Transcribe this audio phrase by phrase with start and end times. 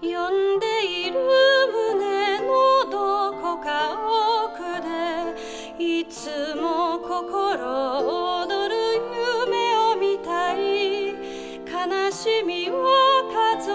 [0.00, 0.66] 読んで
[1.06, 1.18] いる
[1.72, 3.96] 胸のどこか
[4.44, 4.90] 奥で
[5.78, 8.74] いつも心躍る
[9.48, 11.14] 夢を見たい
[11.64, 13.70] 悲しみは数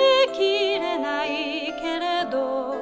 [0.00, 2.76] えきれないけれど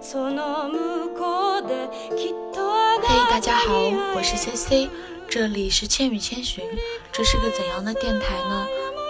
[0.00, 4.90] その向こうできっとあ嘿、大な家好，たに我是会え C C，
[5.28, 6.62] 这里是千与千寻，
[7.10, 8.66] 这是个怎样的电台呢？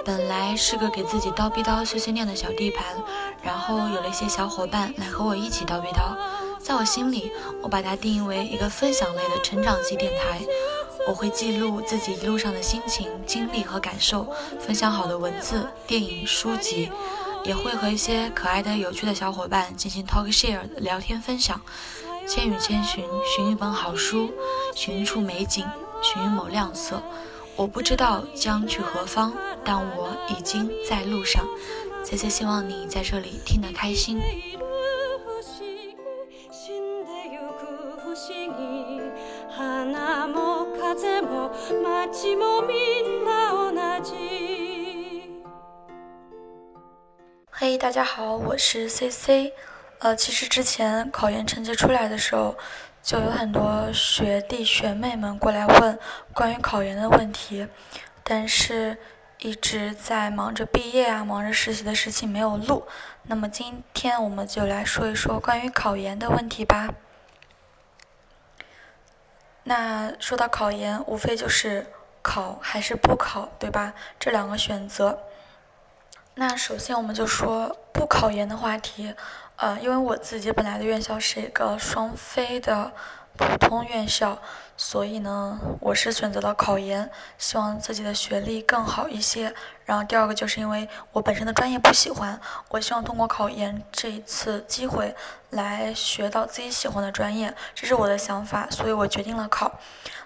[0.08, 2.86] 本来是个给自己叨逼叨碎碎念的小地盘，
[3.44, 6.16] 然后有了一些小伙伴来和我一起叨逼叨，
[6.62, 7.30] 在我心里，
[7.62, 10.40] 我把它定义为一个分享类的成长系电台。
[11.10, 16.90] 我会记录自己一路上的心情、经历和感受，分享好的文字、电影、书籍，
[17.44, 21.60] 也会和一些可爱的、有趣的小伙伴进行 talk share 的聊天分享。
[22.26, 23.04] 千与千寻，
[23.36, 24.32] 寻一本好书，
[24.74, 25.68] 寻一处美景，
[26.02, 27.04] 寻一抹亮色。
[27.58, 29.34] 我不知道将去何方，
[29.67, 31.45] 但我已经在路上。
[32.05, 34.19] C C 希望你在这里听得开心。
[34.19, 34.65] いる
[35.25, 35.97] 不思議
[36.51, 39.11] 死んでゆく不思議
[39.49, 41.51] 花も風も
[42.13, 44.13] 街もみんな同じ
[47.51, 49.53] 嘿大家好，我是 C C。
[50.01, 52.57] 呃，其实之前考研成绩出来的时候，
[53.05, 55.97] 就有很多学弟学妹们过来问
[56.35, 57.69] 关于考研的问题，
[58.25, 58.99] 但是
[59.40, 62.88] 一直在忙着毕业啊，忙着实习的事情没有录。
[63.24, 66.90] 那么今天我们就来说一说关于考研的问题吧。
[69.64, 71.86] 那说到考研，无非就是
[72.24, 73.94] 考还是不考，对吧？
[74.20, 75.20] 这两个选择。
[76.34, 79.14] 那首先我们就说不考研的话题，
[79.58, 82.92] 呃，因为我自己本来的院校是一个双非的
[83.36, 84.42] 普通院校，
[84.78, 89.54] 所以呢，我是选择了考研，希望自己的学历更好一些。
[89.86, 92.40] 然后第二个就是因为我本身的专业不喜欢，
[92.70, 95.16] 我希望通过考研这一次机会
[95.50, 99.80] 来学到自己喜欢的专业，这是我的想法，所以我决定了考。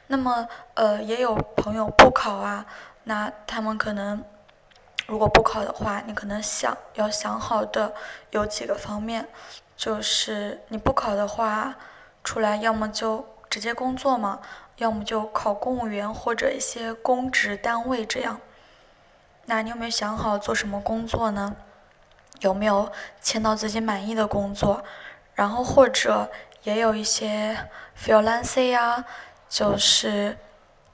[0.08, 2.66] 那么，呃，也有朋友不考啊，
[3.06, 4.24] 那他们可能。
[5.08, 7.94] 如果不考的话，你可能想要想好的
[8.30, 9.28] 有几个方面，
[9.76, 11.76] 就是你不考的话，
[12.24, 14.40] 出来要么就直接工作嘛，
[14.78, 18.40] 要么就考公务员或者一些公职单位这样。
[19.46, 21.56] 那你有没有想好做什么工作呢？
[22.40, 22.90] 有没有
[23.22, 24.84] 签到自己满意的工作？
[25.36, 26.32] 然后或者
[26.64, 27.68] 也有一些
[28.02, 29.04] freelance 呀，
[29.50, 30.38] 就是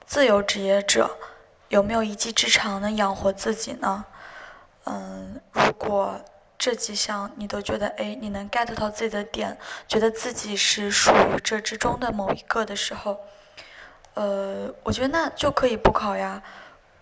[0.05, 1.15] 自由职业者。
[1.69, 4.05] 有没有一技之长能养活自己呢？
[4.85, 6.19] 嗯，如果
[6.67, 9.57] 这几项你都觉得，哎，你能 get 到自己的点，
[9.87, 13.21] 觉得自己是属于这之中的某一个的时候，
[14.15, 16.43] 呃，我觉得那就可以不考呀。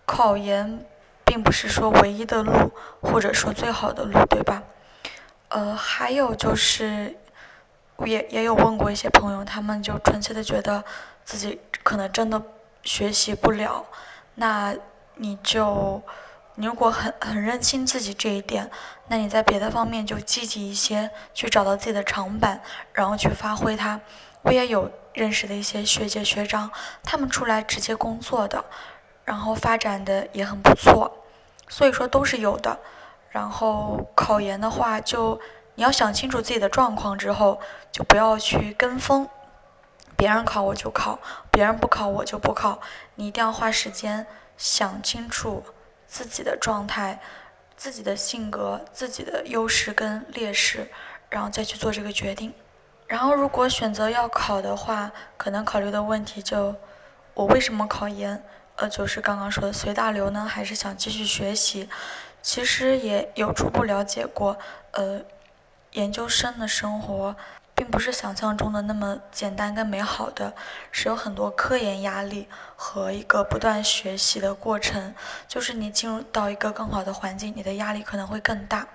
[0.04, 0.86] 考研
[1.24, 2.70] 并不是说唯一的路，
[3.02, 4.62] 或者说最好的路，对吧？
[5.48, 7.16] 呃，还有就是，
[7.96, 10.84] 我也也有问过一些朋友，他们就纯粹的觉得
[11.24, 12.40] 自己可能真的
[12.84, 13.84] 学习不了。
[14.36, 14.72] 那
[15.16, 16.00] 你就，
[16.56, 18.70] 你如果很很认清自己这一点，
[19.08, 22.60] 那你在别的方面就积极一些，去找到自己的长板，
[22.92, 24.00] 然后去发挥它。
[24.42, 26.70] 我也有认识的一些学姐学长，
[27.02, 28.64] 他们出来直接工作的，
[29.24, 31.24] 然后发展的也很不错，
[31.68, 32.78] 所以说都是有的。
[33.28, 35.38] 然后考研的话就，
[35.74, 37.60] 你要想清楚自己的状况之后，
[37.92, 39.28] 就不要去跟风。
[40.16, 41.18] 别人考我就考，
[41.50, 42.80] 别人不考我就不考。
[43.16, 45.62] 你一定要花时间想清楚
[46.06, 47.20] 自己的状态、
[47.76, 50.88] 自己的性格、自己的优势跟劣势，
[51.28, 52.52] 然后再去做这个决定。
[53.06, 56.74] 然后，如果选择要考的话，可能考虑的问题就：
[57.34, 58.42] 我为什么考研？
[58.76, 61.88] 呃，就是刚刚说的随大流呢，还是想继续学习？
[62.42, 64.58] 其实也有初步了解过，
[64.90, 65.20] 呃，
[65.92, 67.34] 研究生的生活。
[67.76, 70.54] 并不是想象中的那么简单跟美好的，
[70.90, 75.14] 是有很多科研压力和一个不断学习的过程。
[75.46, 78.88] 就是你进入到一个更好的环境，你的压力可能会更大。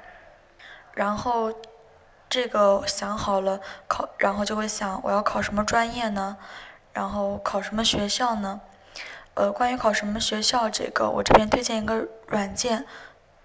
[0.96, 1.54] 然后
[2.28, 6.36] 这个想好了考，然后就会想我要考什么专业呢？
[6.92, 8.62] 然后考什么学校呢？
[9.36, 12.88] 呃，关于考什么学校这个，我这边推荐一个软件，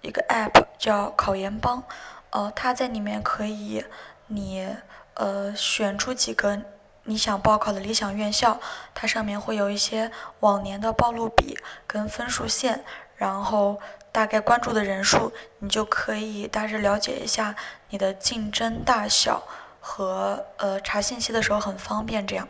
[0.01, 1.83] 一个 app 叫考研帮。
[2.31, 3.85] 呃，它在里面可以
[4.25, 4.75] 你。
[5.17, 6.61] 呃，选出几个
[7.05, 8.59] 你想报考的理想院校，
[8.93, 10.11] 它上面会有一些
[10.41, 12.83] 往年的报录比跟分数线，
[13.15, 13.79] 然后
[14.11, 17.55] 大概关注的人数，你就可以大致了解一下
[17.89, 19.41] 你的竞争大小
[19.79, 22.47] 和呃查信息的时候很方便这样。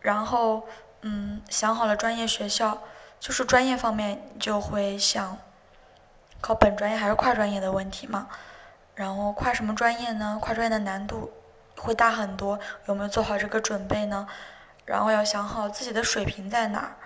[0.00, 0.66] 然后
[1.02, 2.78] 嗯，想好了专业学校，
[3.20, 5.36] 就是专业方面就会想
[6.40, 8.28] 考本专业还是跨专业的问题嘛。
[8.94, 10.38] 然后跨什么专业呢？
[10.40, 11.32] 跨专业的难度
[11.76, 14.26] 会大很多，有没有做好这个准备呢？
[14.84, 16.96] 然后要想好自己的水平在哪儿，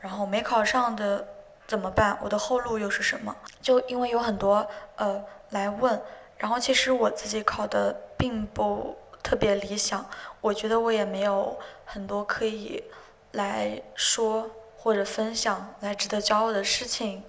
[0.00, 1.26] 然后没考上的
[1.66, 2.18] 怎么办？
[2.20, 3.34] 我的后路又是什么？
[3.62, 6.00] 就因为有很多呃来问，
[6.36, 10.04] 然后其实我自己考的并不特别理想，
[10.42, 12.84] 我觉得我也没有很多可以
[13.32, 17.24] 来说或者分享来值得骄傲的事情，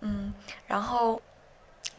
[0.00, 0.34] 嗯，
[0.66, 1.20] 然后。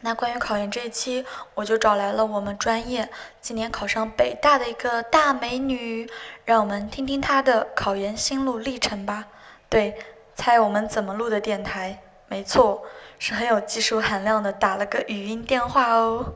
[0.01, 3.09] 那关于考研这一期，我就找来了我们专业
[3.41, 6.07] 今年考上北大的一个大美女，
[6.43, 9.25] 让我们听听她的考研心路历程吧。
[9.67, 9.97] 对，
[10.35, 11.99] 猜我们怎么录的电台？
[12.27, 12.83] 没错，
[13.17, 16.35] 是很有技术含量的，打了个语音电话哦。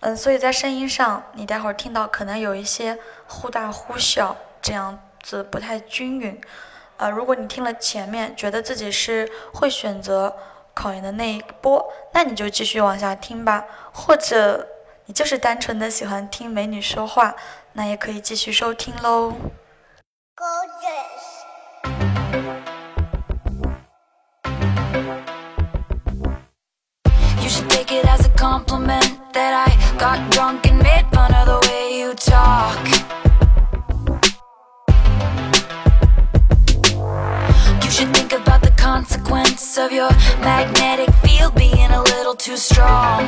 [0.00, 6.38] 嗯，所以在声音上，你待会儿听到可能有一些忽大忽小，这样子不太均匀。
[6.98, 10.36] 呃，如果你听了前面，觉得自己是会选择。
[10.78, 13.64] 考研的那一波，那你就继续往下听吧。
[13.92, 14.64] 或者
[15.06, 17.34] 你就是单纯的喜欢听美女说话，
[17.72, 19.32] 那也可以继续收听喽。
[38.98, 40.10] Consequence of your
[40.40, 43.22] magnetic field being a little too strong.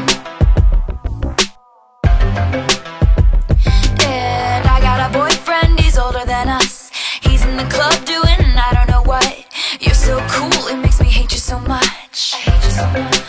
[4.03, 6.91] And I got a boyfriend, he's older than us.
[7.23, 9.47] He's in the club doing I don't know what.
[9.79, 12.33] You're so cool, it makes me hate you so much.
[12.35, 13.20] I hate you so much.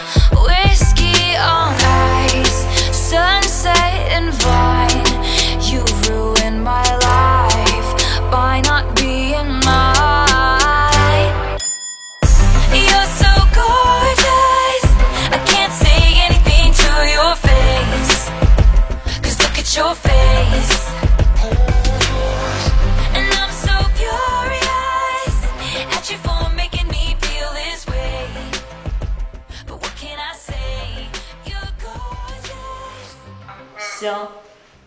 [34.02, 34.30] 行，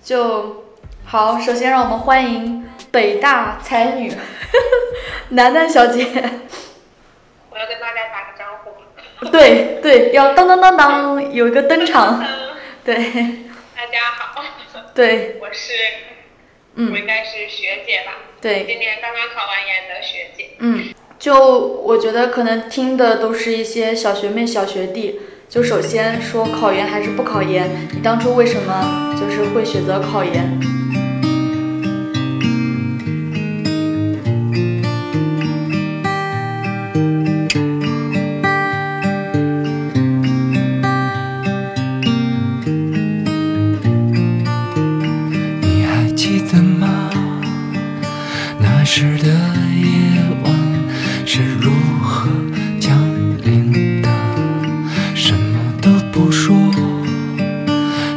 [0.03, 0.65] 就
[1.05, 1.39] 好。
[1.39, 4.13] 首先，让我们欢迎北大才女
[5.29, 6.05] 楠楠小姐。
[7.49, 9.31] 我要跟大家打个招呼。
[9.31, 12.25] 对对，要当当当当，有一个登场。
[12.85, 12.97] 对。
[13.77, 14.43] 大家好。
[14.93, 15.39] 对。
[15.41, 15.73] 我是，
[16.75, 18.15] 嗯，我应该是学姐吧。
[18.41, 18.65] 对。
[18.67, 20.57] 今年刚刚考完研的学姐。
[20.59, 25.21] 嗯，就我觉得可能听的都是一些小学妹、小学弟。
[25.49, 27.71] 就首先说考研还是不考研？
[27.93, 30.84] 你当初为什么就是会选择考研？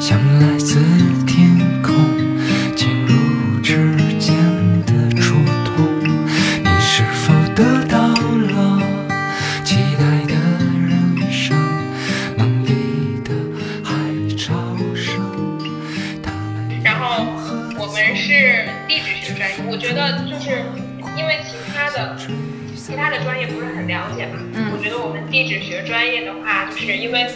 [0.07, 0.79] 像来自
[1.25, 1.93] 天空，
[3.61, 3.75] 指
[4.17, 4.37] 尖
[4.85, 5.99] 的触痛。
[6.63, 8.81] 你是否得到了？
[9.65, 10.33] 期待的
[10.87, 11.57] 人生，
[12.37, 13.33] 梦里的
[13.83, 13.93] 海
[14.37, 14.55] 潮
[14.95, 15.19] 声。
[16.81, 17.25] 然后
[17.77, 20.63] 我们是地质学专业，我觉得就是
[21.17, 22.15] 因为其他的
[22.77, 24.39] 其他的专业不是很了解嘛。
[24.71, 27.27] 我觉得我们地质学专业的话，就是因为。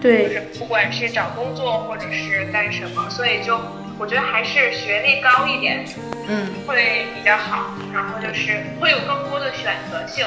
[0.00, 3.58] 对，就是不管是找工作或者是干什么，所以就
[3.98, 5.84] 我觉得还是学历高一点，
[6.28, 7.70] 嗯，会比较好。
[7.92, 10.26] 然后就是会有更多的选择性，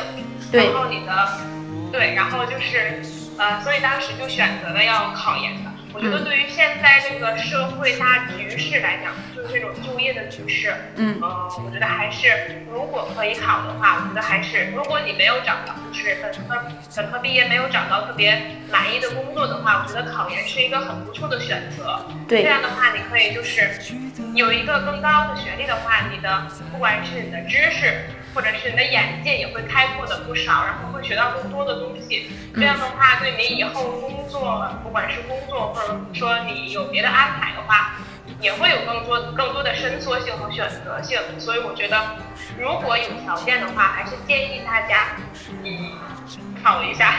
[0.51, 0.65] 对。
[0.65, 1.29] 然后你的，
[1.91, 3.01] 对，然后就是
[3.37, 5.71] 呃，所以当时就选择了要考研的。
[5.93, 12.27] 我觉得对于现在这个社会大局势来讲，就是这种就业的局势，嗯，呃，我觉得还是
[12.71, 16.61] 如果可以考的话，我觉得还是如果你没有找到，就是本科
[16.95, 18.41] 本科毕业没有找到特别
[18.71, 22.05] 满意的工作的话，我觉得考研是一个很不错的选择。
[22.27, 23.71] 对，这样的话你可以就是
[24.35, 28.01] 有一个更高的学历的话，你的不管是你的知识。
[28.33, 32.29] 或者是你的眼界也会开阔的不少，然后会学到更多的东西。
[32.55, 37.95] 这样的话，对你以后工作，不管是工作或者说你有别的安排的话，
[38.41, 41.19] 也会有更多更多的伸缩性和选择性。
[41.39, 41.97] 所以我觉得，
[42.59, 45.17] 如果有条件的话，还是建议大家，
[45.63, 45.91] 嗯，
[46.63, 47.15] 考一下。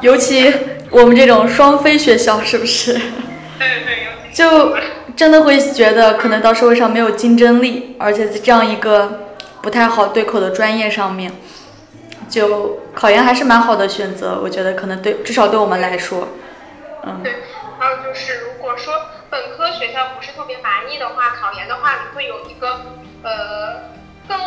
[0.00, 0.52] 尤其
[0.90, 2.92] 我们这种双非学校，是不是？
[3.58, 4.76] 对对，尤其就
[5.14, 9.28] 真的会觉得可能到社会上没有竞争力，而且在这样一个。
[9.62, 11.32] 不太好对口的专业上面，
[12.28, 16.28] 就考研还是蛮好的选择，我觉得可能对，至少对我们来说，
[17.04, 17.22] 嗯。
[17.22, 17.32] 对，
[17.78, 18.92] 还有就是如果说
[19.30, 23.92] 本科学校不是特别满意的话，考研的话你会有一个呃
[24.28, 24.38] 更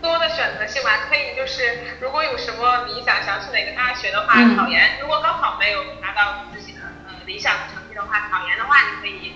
[0.00, 9.34] 多的选择性吧，可以就是如果有什么理想想去哪个大学的话，考研如果高考没有拿到自己的呃理想的成绩的话，考研的话你可以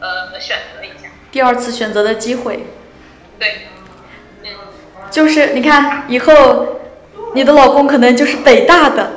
[0.00, 1.08] 呃选择一下。
[1.30, 2.66] 第二次选择的机会。
[3.38, 3.68] 对。
[5.02, 5.10] 嗯。
[5.10, 6.66] 就是你看以后。
[7.34, 9.12] 你的老公可能就是北大的，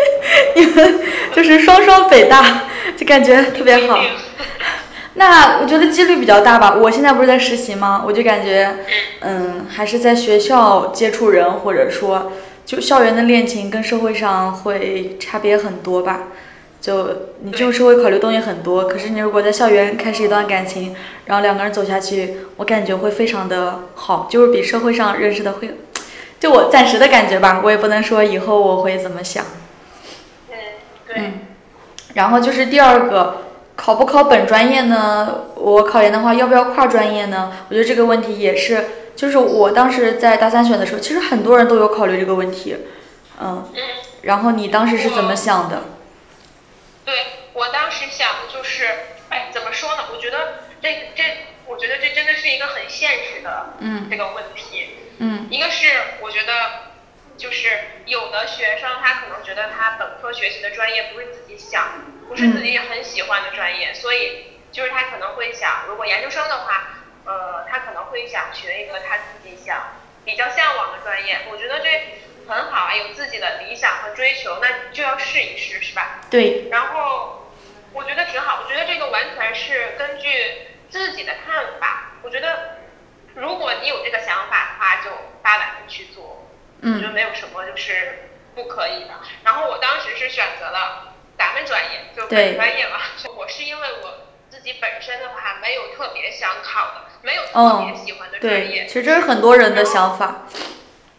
[0.54, 1.00] 你们
[1.34, 2.64] 就是双双北大，
[2.94, 3.98] 就感觉特别好。
[5.14, 6.74] 那我觉得几率比较大吧。
[6.74, 8.04] 我现在不是在实习吗？
[8.06, 8.70] 我就感觉，
[9.20, 12.32] 嗯，还是在学校接触人，或者说，
[12.66, 16.24] 就校园的恋情跟社会上会差别很多吧。
[16.84, 25.78] 就你这种社会考虑东西很多，可是你如果在校园开始一段感情，然后两个人走下去，我感觉会非常的好，就是比社会上认识的会。
[26.38, 29.46] 就我暂时的感觉吧，我也不能说以后我会怎么想。
[30.50, 30.56] 嗯，
[31.08, 31.32] 对。
[32.12, 33.44] 然后就是第二个，
[33.76, 35.46] 考不考本专业呢？
[35.54, 37.50] 我考研的话，要不要跨专业呢？
[37.70, 38.84] 我觉得这个问题也是，
[39.16, 42.76] 就是我当时在大三选的时候，其实很多人都有考虑这个问题。
[43.40, 43.64] 嗯。
[44.20, 45.93] 然后你当时是怎么想的？
[47.04, 48.88] 对我当时想的就是，
[49.30, 50.08] 哎，怎么说呢？
[50.12, 51.22] 我觉得这这，
[51.66, 54.96] 我觉得这真的是一个很现实的嗯这个问题。
[55.18, 55.86] 嗯，一个是
[56.20, 56.52] 我觉得，
[57.36, 66.88] 就是有的学生他可能觉得他本科学习的专业不是自己想，不是自己很喜欢的专业，所以就是他可能会想，如果研究生的话，
[67.26, 69.94] 呃，他可能会想学一个他自己想
[70.24, 71.40] 比较向往的专业。
[71.50, 71.88] 我觉得这
[72.46, 76.20] 很好啊，有自己的理想和追求，那就要试一试，是吧？
[76.30, 76.68] 对。
[76.70, 77.50] 然后
[77.92, 80.28] 我觉得挺好，我觉得这个完全是根据
[80.90, 82.78] 自己的看法，我觉得。
[83.36, 85.10] 如果你有这个想法的话，就
[85.42, 86.46] 大胆的去做，
[86.80, 89.10] 我觉得没有什么就是不可以的。
[89.42, 93.00] 然后我当时是选择了咱们专业，就本专业嘛。
[93.36, 98.86] 我是因为我自己本身的话没有特别想考的，没有特别喜欢的专业。
[98.86, 100.46] 其实这是很多人的想法。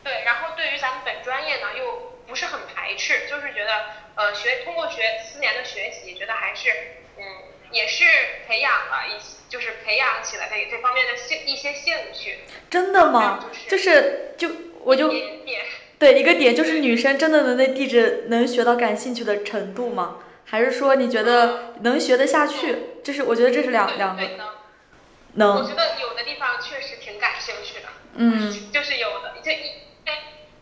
[0.06, 3.72] 对，然后对于咱们本专业呢，又不是很排斥，就是觉得
[4.16, 6.70] 呃学通过学四年的学习，觉得还是
[7.18, 7.24] 嗯
[7.72, 8.06] 也是
[8.48, 9.36] 培养了一些。
[9.48, 13.40] 就是培养起来这这方面的兴一些兴趣，真的吗？
[13.70, 14.50] 就是就
[14.82, 15.10] 我就
[15.98, 20.18] 对一个点就是女生真的能对地质能学到感兴趣的程度吗？
[20.46, 22.98] 还是说你觉得能学得下去？
[23.04, 24.24] 这是我觉得这是两两个
[25.36, 25.56] 能。
[25.56, 29.72] 我觉得有的地方确实挺感兴趣的，嗯，就是有的这一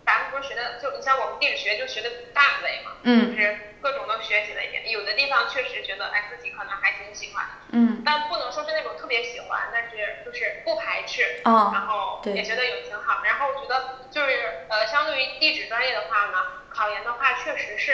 [0.06, 3.58] 咱们不是学的就你像我们地质学就学的大类嘛，嗯，就是。
[3.84, 13.22] 各种都学习了一点，有的地方确实觉得哎自己可能还挺喜欢的，嗯，但不能说是那种特别喜欢，但是就是不排斥，哦，然后也觉得有挺好。
[13.26, 17.92] 然后我觉得就是呃，相对于地质专业的话呢，考研的话确实是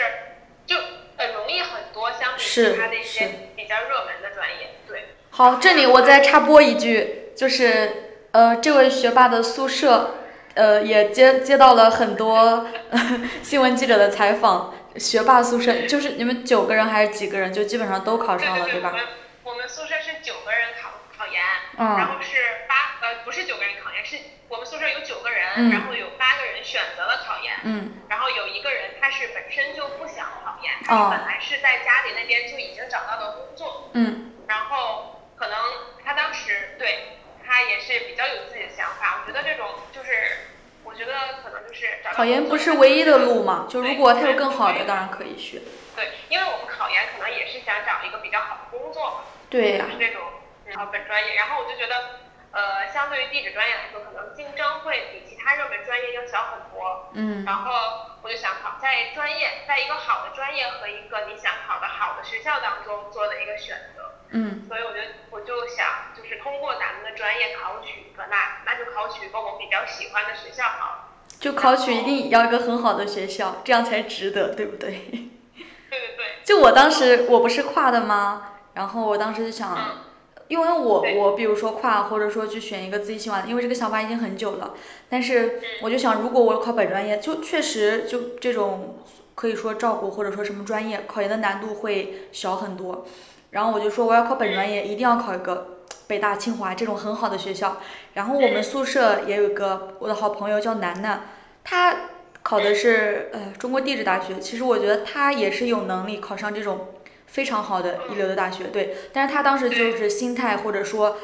[0.64, 0.76] 就
[1.16, 5.06] 呃容易很多，相比其他的一些比较热门的专业，对。
[5.30, 10.14] 好，这里我再插播一句，就是呃这位学霸的宿舍
[10.54, 12.66] 呃也接接到了很多
[13.42, 14.74] 新闻记者的采访。
[14.96, 17.52] 学霸宿舍就是你们九个人还是几个人？
[17.52, 18.90] 就基本上都考上了，对吧？
[18.90, 19.06] 我们
[19.44, 21.40] 我们宿舍是九个人考考研，
[21.78, 35.56] 然后是八呃不是九个人考研，是我们宿舍有九个人，然后有八个人选择了考研，嗯，然后有一个人他是本身就不想考研，他本来是在家里那边就已经找到了工作，嗯，然后可能
[36.04, 37.19] 他当时对
[37.50, 40.46] 他也是比较有自己的想法，我觉得这种就是。
[40.82, 41.12] 我觉得
[41.44, 45.60] 可能就是考研不是唯一的路嘛，就如果他有更好的，当然可以学。
[45.94, 49.16] 对，因为我们考研可能也是想找一个比较好的工作嘛。
[49.50, 49.84] 对呀。
[49.84, 50.22] 就是这种
[50.74, 57.12] 呃本专业，然后我就觉得，呃，相对于地质专业来说，可能竞争会比其他热门专业要小很多。
[57.12, 57.44] 嗯。
[57.44, 64.14] 然后我就想考在专业，在一个好的专业和一个你想考的好的学校当中做的一个选择。
[64.30, 64.64] 嗯。
[64.66, 64.98] 所以我就
[65.30, 65.86] 我就想，
[66.30, 68.22] 就是通过咱们的专业考取个。
[68.30, 71.08] 那那就考取一个我比较喜欢的学校好。
[71.40, 74.90] 就考取一定要一个很好的学校，这样才值得，对不对？
[75.90, 76.24] 对对对。
[76.44, 78.52] 就我当时我不是跨的吗？
[78.74, 79.76] 然后我当时就想，
[80.46, 84.74] 因为我我比如说跨，或者说去选一个自己喜欢的，因为这个想法已经很久了。
[85.08, 88.98] 但是我就想，如果我考本专业，就确实就这种
[89.34, 93.06] 可以说照顾或者说什么专业，考研的难度会小很多。
[93.50, 95.78] 然后我就说我要考本专业，一定要考一个。
[96.10, 97.76] 北大、清华这种很好的学校，
[98.14, 101.22] 然后我们宿舍也有一个我的好朋友叫楠楠，
[101.62, 101.96] 她
[102.42, 104.40] 考的是呃中国地质大学。
[104.40, 106.88] 其实我觉得她也是有能力考上这种
[107.26, 108.96] 非常好的一流的大学，对。
[109.12, 111.18] 但是她当时就是心态或者说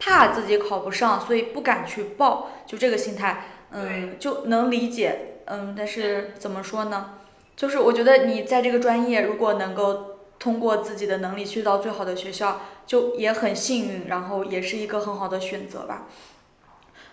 [0.00, 5.38] 怕自己考不上，所以不敢去报，就这个心态，嗯，就能理解。
[5.44, 7.14] 嗯，但是怎么说呢？
[7.54, 16.06] 就是我觉得你在这个专业，如果能够通过自己的能力去到最好的学校，就也很幸运，然后也是一个很好的选择吧。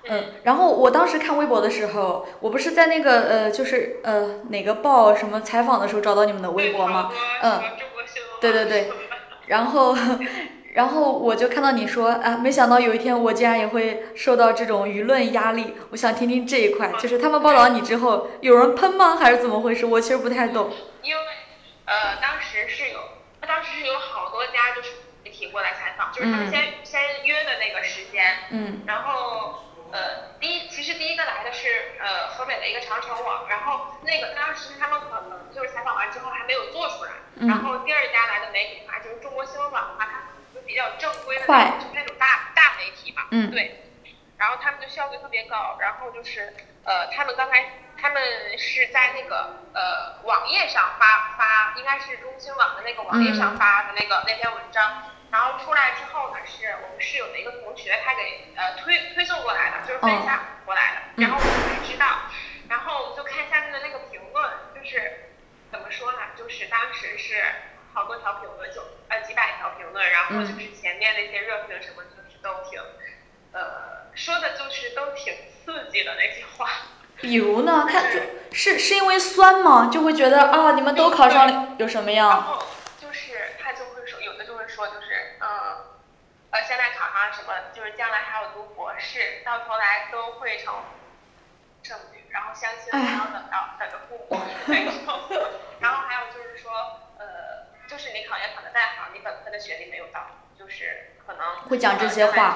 [0.05, 7.09] 嗯，然后我当时看微博的时候，我不是在那个呃，就是呃哪个报什么采访的时候找到你们的微博吗？
[7.41, 7.61] 嗯，
[8.41, 8.91] 对对对，
[9.47, 9.95] 然后
[10.73, 15.75] 然后我就看到你说啊，没想到有一天我竟然也会受到这种舆论压力。
[15.91, 19.15] 我想听听这一块，就是他们报道你之后，有人喷吗？
[19.15, 19.85] 还是怎么回事？
[19.85, 20.69] 我其实不太懂。
[21.01, 21.21] 因为
[21.85, 22.99] 呃，当时是有，
[23.45, 24.91] 当时是有好多家就是
[25.23, 29.59] 媒体过来采访，就是他们先先约的那个时间，嗯，然后。
[29.93, 37.47] 呃，第一，其实第一个来的是呃河北的一个长城网，然后那个当时他们可能就是采访完之后还没有做出来，嗯。
[37.47, 43.83] 然后第二家来的媒体的话就是中国新闻网的话，它可能就比较正规的那种，就是那种大大媒体嘛，嗯，对，
[44.39, 47.63] 然后他们就效率特别高，然后就是呃他们刚才
[48.03, 48.21] 他们
[48.57, 55.03] 是在那个呃网页上发发，应该是中新网的那个网页上发的那个那篇文章。
[55.31, 62.27] 然后出来之后呢，是我们室友的一个同学，他给呃推推送过来的，就是分享过来的，然后我们才知道，
[62.67, 65.31] 然后我们就看下面的那个评论，就是
[65.71, 67.41] 怎么说呢，就是当时是
[67.93, 72.79] 好多条评论，就呃几百条评论，然后就是前面那些热评什么，就是都挺
[73.53, 75.33] 呃说的就是都挺
[75.63, 76.69] 刺激的那些话。
[77.17, 78.01] 比如呢，他
[78.51, 79.89] 是是因为酸吗？
[79.91, 82.57] 就会觉得啊，你们都考上了有什么样？
[86.53, 90.73] 呃，现在考上什么，就是将来还要读博士，到头来都会成
[91.81, 94.93] 剩女，然后相亲还要等到等着父母那种。
[95.79, 96.71] 然后还有就是说，
[97.17, 97.25] 呃，
[97.87, 100.27] 就是你考研考的再好，你本科的学历没有到，
[100.57, 102.55] 就是可能会讲这些话。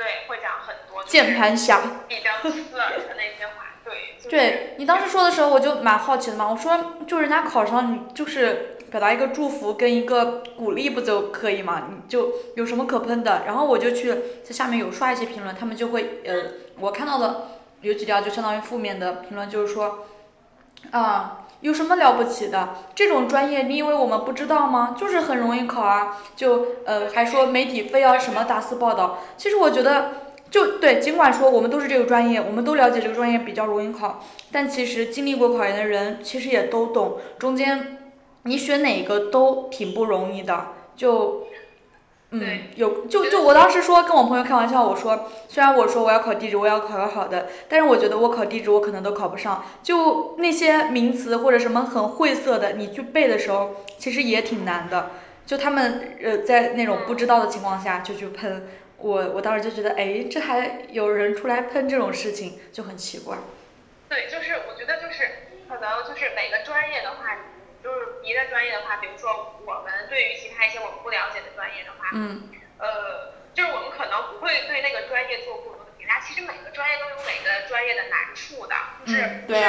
[0.00, 3.76] 对，会讲很多键盘侠比较刺耳的那些话。
[3.84, 4.30] 对。
[4.30, 6.48] 对你当时说的时候，我就蛮好奇的嘛。
[6.48, 8.76] 我说，就人家考上，你就是。
[8.90, 11.86] 表达一个祝福跟一个鼓励不就可以吗？
[11.90, 13.44] 你就有什么可喷的？
[13.46, 16.34] 然后我就去在下面有刷一些评论，他们就会呃，
[16.80, 17.50] 我看到的
[17.82, 20.08] 有几条就相当于负面的评论，就是说
[20.90, 22.70] 啊，有什么了不起的？
[22.94, 24.96] 这种专业你以为我们不知道吗？
[24.98, 29.18] 就是很容易考啊，就呃还说媒体非要什么大肆报道。
[29.36, 30.12] 其实我觉得
[30.50, 37.98] 就对，尽管说我们都是这个专业，我们都了解这个专业比较容易考，但其实经历过考研的人其实也都懂中间。
[38.44, 41.42] 你选哪个都挺不容易的，就，
[42.32, 49.64] 嗯，有就就我当时说跟我朋友开玩笑，我说虽然我说我要考地质，我要考个好的，但是我觉得我考地质我可能都考不上。
[49.82, 55.10] 就那些名词或者什么很晦涩的，你去背的时候其实也挺难的。
[55.44, 63.38] 就他们呃在那种不知道的情况下就去喷我，我当时就觉得哎，这还有人出来喷这种事情就很奇怪。
[64.08, 67.36] 对，就是我觉得就是可能就是每个专业的话。
[67.82, 76.20] 就是别的专业的话，比如说我们对于其他一些我们不了解的专业的话，嗯，呃，就是我们可能不会对那个专业做过多的评价。
[76.20, 79.64] 其实每个专业都有每个专业的难处的，就是不是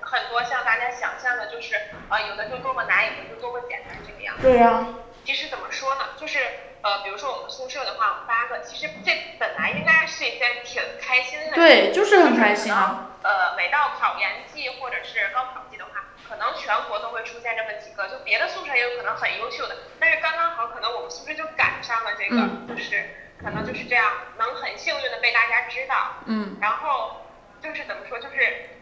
[0.00, 1.74] 很多像大家想象的，就是
[2.10, 4.42] 呃有的就多么难，有的就多么简单这个样子。
[4.42, 4.86] 对呀。
[5.24, 6.04] 其实怎么说呢？
[6.18, 6.38] 就是
[6.82, 11.54] 呃，比如说我们宿舍的话，我们八个，其实这本来应该是一件挺开心的。
[11.54, 13.16] 对，就是很开心啊。
[13.22, 15.93] 呃，每到考研季或者是高考季的话。
[16.28, 23.04] 可能全国都会出现这么几个，就别的宿舍也有可能很优秀的，但是刚刚好可能我们宿舍就赶上了这个，就是
[23.42, 26.12] 可能就是这样，能很幸运的被大家知道。
[26.26, 26.56] 嗯。
[26.60, 27.20] 然后
[27.60, 28.36] 就是怎么说，就是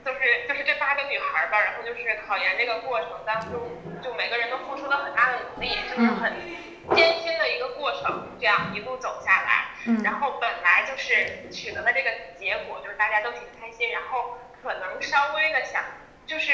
[0.05, 3.61] 就是就是这八个女孩吧，然后就是考研这个过程当中，
[4.03, 6.33] 就每个人都付出了很大的努力，就是很
[6.95, 9.69] 艰辛的一个过程，这样一路走下来。
[9.87, 10.01] 嗯。
[10.03, 15.83] 然后本来就是取得了这个结果，就是大家都挺开心，然后可能稍微的想
[16.27, 16.53] 就是。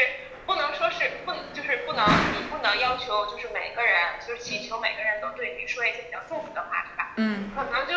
[0.49, 7.13] 不能说是不，就是不能，你不能要求，就是每个人，就是祈求每个人都对你说一些比较祝福的话，对吧？
[7.17, 7.53] 嗯。
[7.55, 7.93] 可能就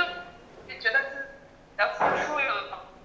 [0.82, 2.54] 觉得自己的付出有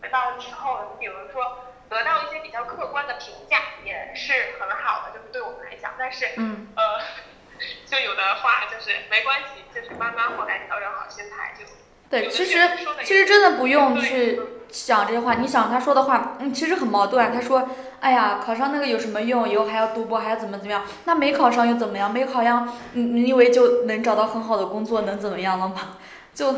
[0.03, 5.95] 回报之后，你比如说得到一些比较客观的评价，也是很好的，就是对我们来讲。
[5.97, 6.67] 但是，嗯。
[6.75, 7.01] 呃，
[7.87, 11.65] 就有的话就是没关系，就是慢慢后来调整好心态就。
[12.09, 12.59] 对，其实
[13.05, 14.41] 其实真的不用去
[14.71, 15.35] 想这些话。
[15.35, 17.33] 你想他说的话，嗯，其实很矛盾。
[17.33, 17.69] 他说，
[18.01, 19.49] 哎呀，考上那个有什么用？
[19.49, 20.85] 以后还要读博，还要怎么怎么样？
[21.05, 22.13] 那没考上又怎么样？
[22.13, 25.97] 没考上，你你以为就能找到很好的工作，能怎么样了吗？
[26.35, 26.55] 就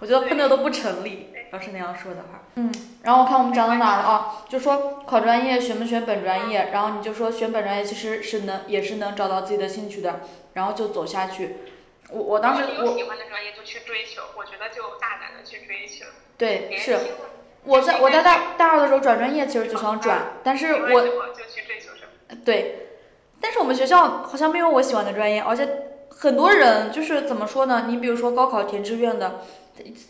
[0.00, 1.28] 我觉得喷的都不成立。
[1.52, 2.72] 要是那样说的话，嗯。
[3.04, 4.42] 然后我看我们讲到哪了啊？
[4.48, 10.22] 就说考专业选不选本专业，然后你就说选本专业其实是能也是能找到自己的兴趣的，
[10.54, 11.58] 然后就走下去。
[12.14, 16.04] 我我当时我喜欢的专业就去追求，我觉得就大胆的去追求。
[16.38, 16.96] 对，是，
[17.64, 22.36] 我在我在大大二的时候转专业，其实就想转，但是我就去追求什么？
[22.44, 22.88] 对，
[23.40, 25.68] 但是我们学校好像没有我喜欢的专业，而且
[26.08, 27.86] 很多人就是怎么说呢？
[27.88, 29.42] 你比如说高考填志愿的，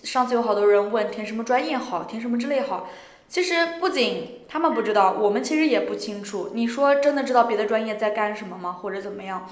[0.03, 2.89] 上次有好多人问填什么专业好，填什么之类好。
[3.27, 6.51] 其实不仅他们不知道，我们其实也不清楚。
[6.53, 8.73] 你说真的知道别的专业在干什么吗？
[8.83, 9.49] 或者怎么样？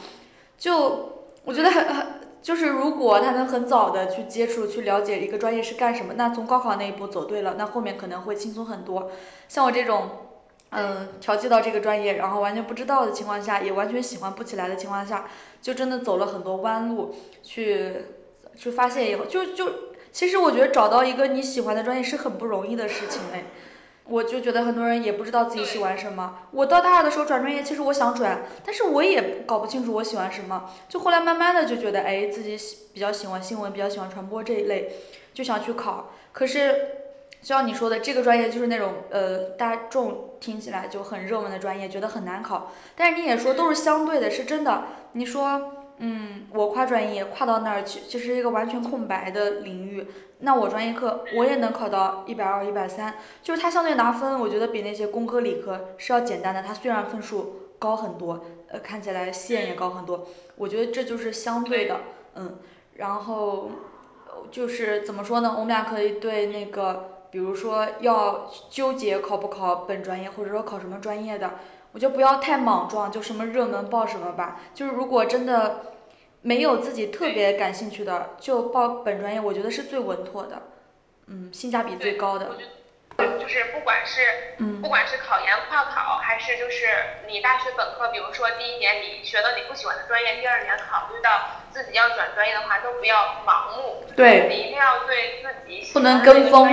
[0.58, 2.06] 就我觉得很很，
[2.42, 9.12] 就是如果他能很早的去接触、去了解一个专业是干什么，那从高考那一步走对了，那后面可能会轻松很多。
[9.48, 10.11] 像我这种，
[10.70, 15.26] 嗯，调剂到这个专业，然后完全不知道的情况下，也完全喜欢不起来的情况下，
[15.61, 17.94] 就真的走了很多弯路，去
[18.57, 19.70] 去发现以后，就就
[20.11, 23.44] 其实我觉得找到一个你喜欢的专业是很不容易的事情哎。
[24.04, 26.40] 我就觉得很多人也不知道自己喜欢什么。
[26.50, 30.70] 我到大二的时候转专业，其实我想转，但是我也搞不清楚我喜欢什么。
[30.88, 34.92] 就后来慢慢的就觉得，哎，自己喜比较喜欢新闻，比较喜欢传播这一类，
[35.32, 36.10] 就想去考。
[36.32, 36.72] 可是，
[37.40, 42.72] 就像你说的，这个专业就是那种呃大众听起来就很热门的专业，觉得很难考。
[42.96, 44.84] 但是你也说都是相对的，是真的。
[45.12, 45.74] 你说。
[46.04, 50.04] 嗯，我跨专业跨到那儿去，就是一个完全空白的领域。
[50.44, 56.62] 那我专业课我也能考到一百二、一百三，就是它相对拿分，我觉得比那些工科、理科是要简单的。
[56.64, 60.26] 它虽然分数高很多，呃，看起来线也高很多，
[60.57, 62.00] 我觉得这就是相对的，
[62.35, 62.59] 嗯。
[62.94, 63.70] 然后
[64.50, 65.52] 就是怎么说呢？
[65.55, 71.52] 我们俩可以对那个，比如说要纠结考不考本专业，或者说考什么专业的，
[71.92, 74.61] 我就不要太莽撞，就什么热门报什么吧。
[74.74, 75.91] 就是如果真的。
[76.42, 80.62] 没有自己特别感兴趣的，就报本专业，我觉得是最稳妥的，
[81.28, 82.50] 嗯，性价比最高的。
[83.16, 86.87] 就是不管是，不管是考研跨考，还是就是
[87.28, 91.31] 你大学本科，比如说第一年你学的你不喜欢的专业，第二年考虑到
[91.70, 94.05] 自己要转专业的话，都不要盲目。
[94.16, 94.48] 对。
[94.48, 96.66] 你一定要对自己不能跟风。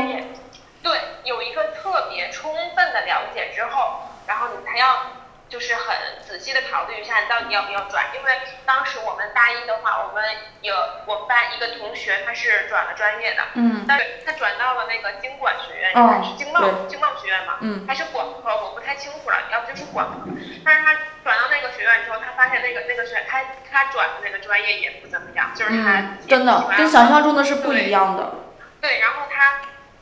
[0.81, 5.18] 对，有一个特别充分的了解之后，然后你才要。
[5.49, 8.05] 就是很仔细的考虑一下，你到底要不要转？
[8.15, 8.31] 因为
[8.65, 10.23] 当时我们大一的话，我们
[10.61, 10.75] 有
[11.07, 20.29] 我们班一个同学，他是转了专业的，嗯，但是他转到了那个经管学院，还是经贸经贸学院嘛，嗯，还是管科，我不太清楚了，要不就是管科。
[20.63, 28.33] 但是他转到那个学院之后，他发现那个那个学他他转的那个专业也不怎么样，就是他真的跟想象中的是不一样的。
[28.79, 29.61] 对，然后他。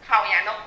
[0.09, 0.66] 考研的话，又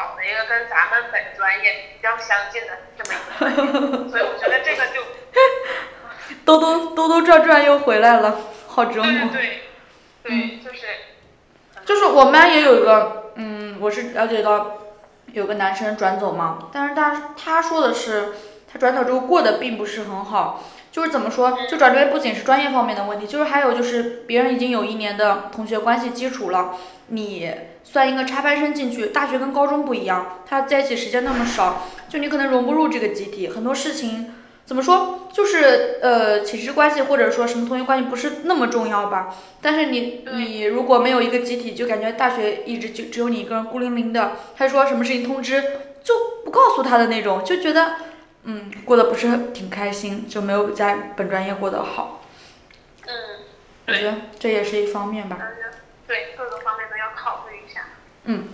[0.00, 5.02] 考了一个跟咱们本专业比较相近的这么一个所以我觉得这个就
[6.46, 9.28] 兜兜兜兜转转又回来了，好折磨。
[9.30, 9.60] 对
[10.22, 10.86] 对对，就是。
[11.84, 14.78] 就是我们班也有一个，嗯，我是了解到
[15.32, 18.32] 有个男生转走嘛，但是他他说的是
[18.72, 26.76] 他转走之后过得并不是很好，就是怎么说，就转专业不仅是专业方面的问题，就是还有就是别人已经有一年的同学关系基础了，
[27.08, 27.54] 你。
[27.92, 33.48] 算一个插班生进去，大学跟高中不一样，他在一起时间那么少，就你可能融不入这个集体。
[33.48, 34.32] 很多事情
[34.64, 39.34] 怎么说，就是呃，寝室关系或者说什么同学关系不是那么重要吧？
[39.60, 44.36] 但是你你如果没有一个集体，就感觉大学一直就只有你一个人孤零零的。
[44.56, 45.60] 他说什么事情通知
[46.04, 47.96] 就不告诉他的那种，就觉得
[48.44, 52.22] 嗯过得不是挺开心，就没有在本专业过得好。
[53.08, 53.12] 嗯，
[53.88, 55.36] 我觉得这也是一方面吧。
[56.06, 57.59] 对，各个方面都要考虑。
[58.24, 58.48] 嗯，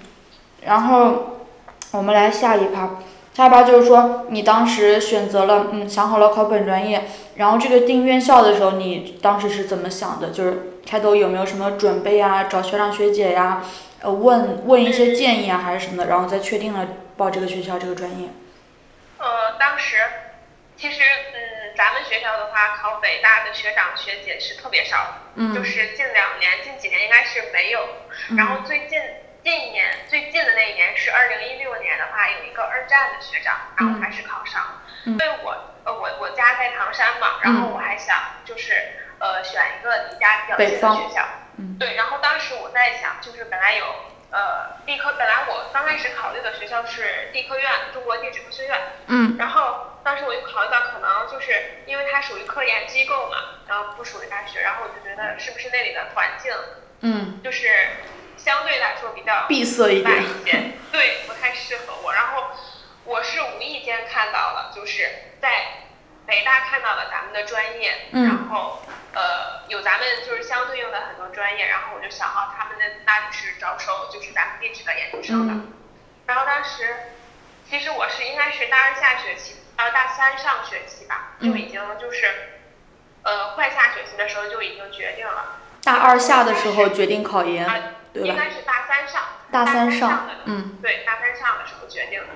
[0.62, 1.48] 然后
[1.92, 2.96] 我们来下一趴，
[3.35, 7.05] 下一趴就是说你当时选择了，嗯，想好了考本专业，
[7.37, 10.31] 然后这个定院校的时候，你当时是怎么想的？
[10.31, 13.64] 就是开头有没有什么准备啊，找学长学姐呀，
[14.00, 18.29] 呃，问问一些建议啊，还是什么的，然后再确定了报这个学校这个专业。
[19.18, 19.96] 呃，当时
[20.76, 21.00] 其实，
[21.35, 24.96] 嗯，咱们学校的话，考北大的学长学姐是特别少，
[25.35, 27.81] 嗯，就是近两年、近几年应该是没有，
[28.37, 29.00] 然后最近。
[29.46, 34.82] 近一年最近的那一年是二零一六年的话，有一个二战的学长，然后还是考上了。
[35.04, 38.74] 因为我呃我我家在唐山嘛，然后我还想就是
[39.20, 41.24] 呃选一个离家比较近的学校。
[41.59, 41.78] 嗯。
[41.78, 43.85] 对，然后当时我在想，就是本来有
[44.32, 48.76] 呃地科，本来我刚开始考虑的学校是地科院，中国地质科学院。
[49.06, 49.37] 嗯。
[49.38, 53.37] 然后当时我就考虑到，可能就是因为它属于科研机构嘛，
[53.68, 56.52] 然后不属于大学，然后我就觉得是不是那里的环境，
[57.02, 57.70] 嗯，就是。
[58.46, 62.14] 相对来说比较闭塞一点，对，不太适合我。
[62.14, 62.44] 然后
[63.04, 65.02] 我是无意间看到了，就是
[65.42, 65.82] 在
[66.24, 75.52] 北大看到了咱们的专业，然后呃有咱们就是相对应的很多专业，然后我就想到他们的那就是招收就是咱们地质的研究生的。
[76.26, 76.94] 然后当时
[77.68, 82.30] 其实我是应该是大二下学期，呃大三上学期吧，就已经就是
[83.24, 85.56] 呃快下学期的时候就已经决定了。
[85.82, 87.92] 大二下的时候决定考研。
[88.24, 92.26] 应该是大三上，大三上的，嗯，对，大三上的时候决定的。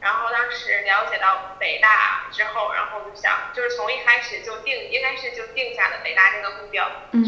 [0.00, 6.86] 然后当时了解到北大之后，然后就想，就是从一开始就定，应该是就定下了北大这个目标。
[7.12, 7.24] 嗯。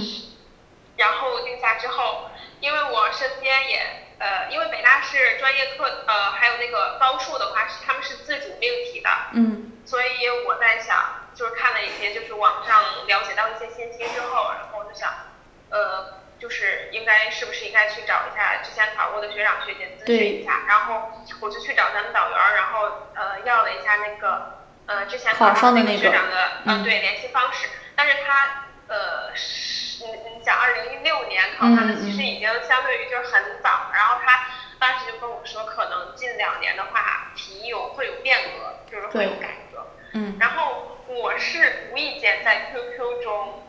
[0.99, 3.81] 然后定下之后，因为我身边也，
[4.19, 9.11] 呃，因为北大是专业课，呃，还有那个高数的话是他们是自主命题的。
[9.33, 9.73] 嗯。
[9.87, 15.11] 所以我在想，就是看了一些，就是网上了解到一些信息之后，然后我就想，
[15.71, 16.26] 呃。
[16.39, 34.47] 就是应该是不是应该去找一下之前考过的学长学姐咨询一下，然后我就去找咱们导员，然后呃要了一下那个呃之前考上那个学长的呃对联系方式，但是他呃是你你想二零一六年考上的，其实已经相对于就是很早，然后他
[34.79, 43.63] 当时就跟我说，可能近两年的话题有会有变革，就是会有改革，嗯，然后我是无意间在 QQ 中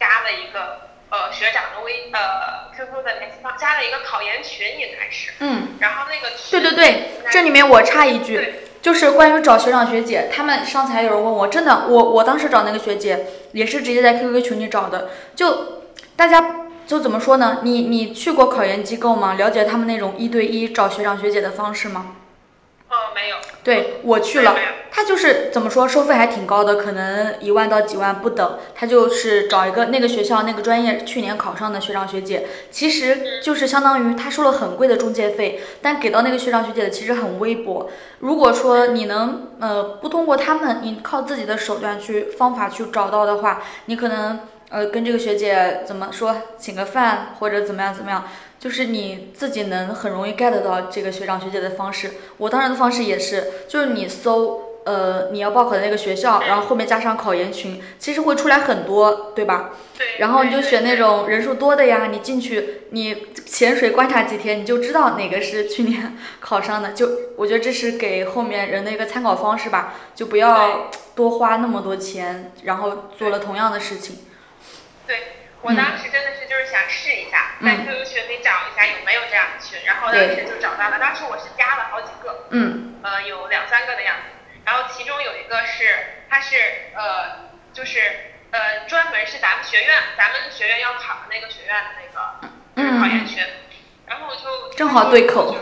[0.00, 0.85] 加了一个。
[1.08, 5.30] 呃，学长的微呃 QQ 的联系方加了一个考研群，应该是。
[5.40, 5.68] 嗯。
[5.78, 6.34] 然后那个。
[6.50, 15.82] 对对对，这里面我插一句，就是关于找学长学姐，他们上次还有人问我，真的，我我当时找那个学姐也是直接在 QQ 群里找的，就
[16.16, 17.60] 大家就怎么说呢？
[17.62, 19.34] 你你去过考研机构吗？
[19.34, 22.16] 了解他们那种一对一找学长学姐的方式吗？
[22.88, 23.36] 哦，没有。
[23.64, 24.56] 对，我去了。
[24.92, 28.58] 他就是怎么说，收费还挺高的，可能一万到几万不等。
[28.74, 37.90] 他就是找一个那个学校那个专业去年考上的学长学姐，其实就是相当于他收了很贵的中介费，但给到那个学长学姐的其实很微薄。
[38.20, 48.24] 如果说你能呃不通过他们，你靠自己的手段去方法去找到的话，你可能呃跟这个学姐怎么说，请个饭或者怎么样怎么样。
[48.66, 59.70] 就是你自己能很容易 get 到这个学长学姐的方式，我当时的方式也是，就是你搜呃你要报考的那个学校，然后后面加上考研群，其实会出来很多，对吧？
[59.96, 60.18] 对。
[60.18, 74.18] 然后你就选那种人数多的呀，你进去你潜水观察几天，你就知道哪个是去年 考上的，就我觉得这是给后面人的一个参考方式吧，就不要多花那么多钱，然后做了同样的事情。
[75.06, 75.16] 对。
[75.62, 80.98] 我当时真的是就是想试一下，在 QQ 群里找一下有没有这样的群，然后当时就找到了。
[80.98, 84.22] 当时我是加了好几个，嗯，呃，有两三个的样子。
[84.64, 86.56] 然后其中有一个是，他是
[86.94, 87.98] 呃，就是
[88.52, 93.42] 呃，专门是咱们学院，咱们学院要考的那个学院的那个就是考研群。
[94.06, 95.56] 然后我就正好对口。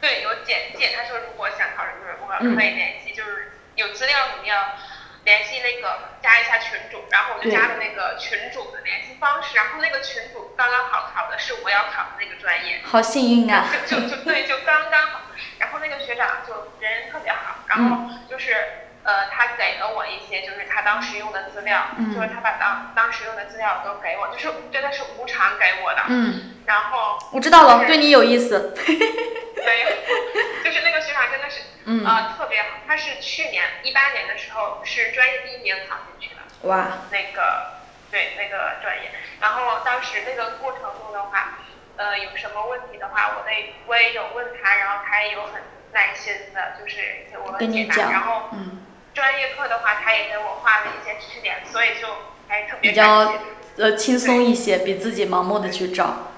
[0.00, 2.06] 对，有简介，他说如果想考什么
[2.38, 4.56] 什么，可以联系，就是有资料什么要。
[5.24, 13.66] 联系那个加一下群主，然后我就加了那个群主的联系方式，然后那个群主刚刚好考的是我要考的那个专业，好幸运啊！
[13.86, 15.20] 就就就对，就刚刚好。
[15.58, 18.54] 然后那个学长就人特别好，然后就是
[19.02, 26.02] 呃，他给了我一些就是他当时用的资料，就是他把当当时用的资料都给我，就是真的是无偿给我的。
[26.08, 26.54] 嗯。
[26.66, 27.18] 然后。
[27.32, 28.74] 我知道了，对你有意思。
[29.64, 29.88] 没有，
[30.62, 31.60] 就是那个学长真的是。
[31.86, 36.40] 嗯啊，特别好，他是去年一八年的时候是专业第一名考进去的。
[36.68, 36.86] 哇。
[37.10, 41.58] 那个，对那个专业，然后当时那个过程中的话，
[41.96, 45.60] 呃，有什么问题的话，我得我也有问他，然后他也有很
[45.92, 48.10] 耐心的，就是给我解答。
[48.10, 48.80] 然后，嗯。
[49.12, 52.08] 专业课的话，他也给我画了一些知识点，所以就
[52.48, 53.32] 还特别比较
[53.76, 56.32] 呃轻松一些，比自己盲目的去找。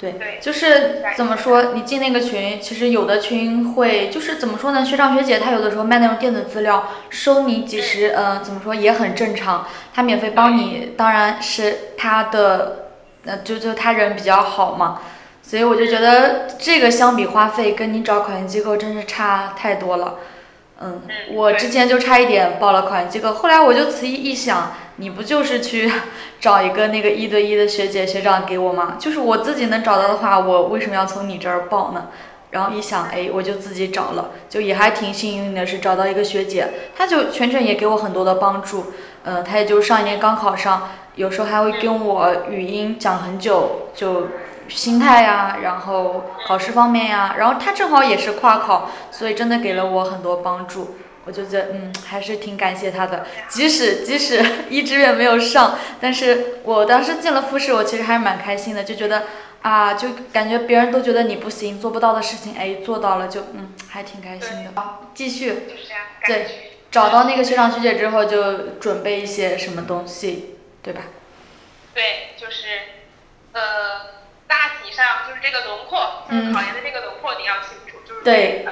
[0.00, 4.82] 对，就是怎么说，你进那个群，其实有的群会，就是怎么说呢？
[4.82, 9.66] 学长学姐他有的时候卖那种电子资料，收你几十，呃，怎么说也很正常。
[9.92, 12.86] 他免费帮你，当然是他的，
[13.26, 15.02] 呃，就就他人比较好嘛。
[15.42, 20.14] 所以我就觉得这个相比花费，跟你找考研机构真是差太多了。
[20.80, 25.90] 嗯，我之前就差一点报了考研机构，后来我就此一一想，你不就是去
[26.40, 28.96] 找一个那个一对一的学姐学长给我吗？
[28.98, 32.08] 就是我自己能找到的话，我为什么要从你这儿报呢？
[32.50, 38.92] 然后一想，哎，我就自己找了，就也还挺幸运的，是找到一个学姐，她就全程也给我很多的帮助。
[39.24, 44.28] 嗯，她也就上一年刚考上，有时候还会跟我语音讲很久，就。
[44.68, 53.26] 心态呀，然后考试方面呀，然后她正好也是跨考，所以真的给了我很多帮助，我就觉得嗯还是挺感谢他的。
[53.48, 59.24] 即使即使 一志愿没有上，但是我当时进了复试，我其实还是蛮开心的，就觉得
[59.62, 64.72] 啊，就感觉别人都觉得你不行，做不到的事情，哎，做到了，就嗯还挺开心的。
[64.74, 65.68] 好，继续。
[66.26, 66.46] 对，
[66.90, 71.02] 找到那个学长学姐之后，就准备一些什么东西，对吧？
[71.94, 72.66] 对，就是
[73.52, 74.20] 呃。
[74.50, 78.66] 大体上就是这个轮廓，就是考研的这个轮廓你要清楚，就是对，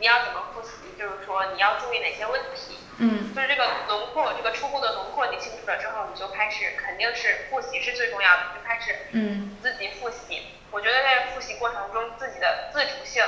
[0.00, 2.80] 你要怎么复习，就是说你要注意哪些问题。
[2.96, 10.46] 嗯就是这个轮廓，这个初步的轮廓你清楚了之后，你就开始肯定是复习是最重要的，就开始嗯自己复习。
[10.70, 13.22] 我觉得在复习过程中，自己的自主性，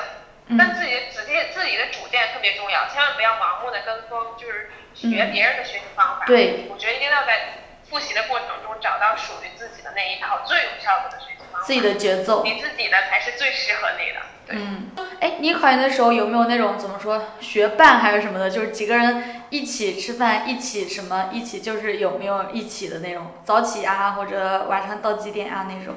[0.46, 6.24] 嗯但自己的自己自己的主见特别重要，千万不要盲目的跟风，就是学别人的学习方法。
[6.24, 7.58] 嗯对，我觉得一定要在
[7.90, 11.66] 复习的过程中找到属于自己的那一套最有效果的学习方法。
[11.66, 12.44] 自己的节奏。
[12.44, 14.20] 你自己的才是最适合你的。
[14.46, 14.56] 对。
[14.56, 25.94] 嗯，哎，你考研的时候有没有那种怎么说学伴还是什么的，就是几个人一起吃饭，一起什么，一起就是有没有一起的那种早起啊，或者晚上到几点啊那种？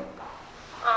[0.85, 0.89] 嗯，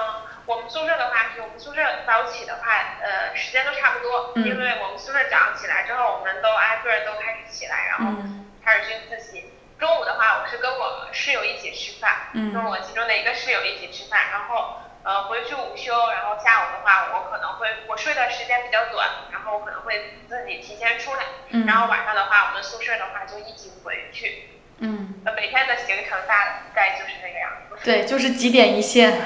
[0.46, 9.44] 我们宿舍的话是我们宿舍早起的话，呃，时间都差不多，嗯因为我们宿舍早上起来之后，我们都挨个儿都开始起来，然后嗯开始去自习。
[9.78, 24.48] 中午的话，我是跟我室友一起吃饭，嗯跟我其中的一个室友一起吃饭，然后呃回去午休，然后下午的话，我可能会我睡的时间比较短，然后我可能会自己提前出来，嗯然后晚上的话，我们宿舍的话就一起回去。
[24.78, 27.76] 嗯，呃，每天的行程大概就是那个样子。
[27.84, 29.20] 对，就是几点一线，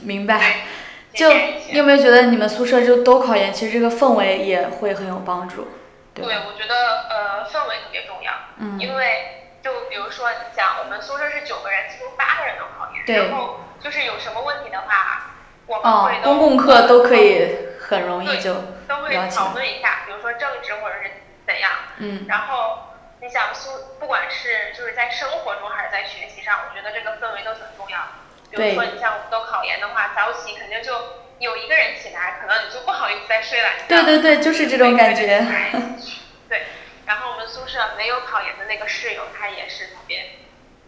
[0.00, 0.38] 明白。
[0.38, 1.30] 对，就
[1.70, 5.68] 你有没有觉得你们宿舍就都考研，其实这个氛围也会很有帮助，
[6.14, 6.74] 对对，我觉得
[7.10, 15.32] 呃氛围特别重要，嗯因为就比如说你想我们宿舍是九个人，其中八个人都考研，然后就是有什么问题的话，
[15.66, 18.54] 我们哦会，都公共课都可以很容易就
[18.88, 21.10] 都会讨论一下，比如说政治或者是
[21.46, 22.78] 怎样，嗯然后
[23.20, 28.08] 你想宿不管是就是在生活中还是在学习上，我觉得这个氛围都挺重要的。
[28.50, 30.92] 比如说你像我们都考研的话，早起肯定就
[31.38, 33.84] 有一个人起来，可能你就不好意思再睡懒觉。
[33.88, 35.40] 对对对，就是这种感觉。
[36.48, 36.66] 对，
[37.06, 40.32] 然后我们宿舍没有考研的那个室友，他也是特别，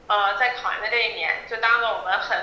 [0.08, 2.38] 呃，在考研的这一年，就当了我们很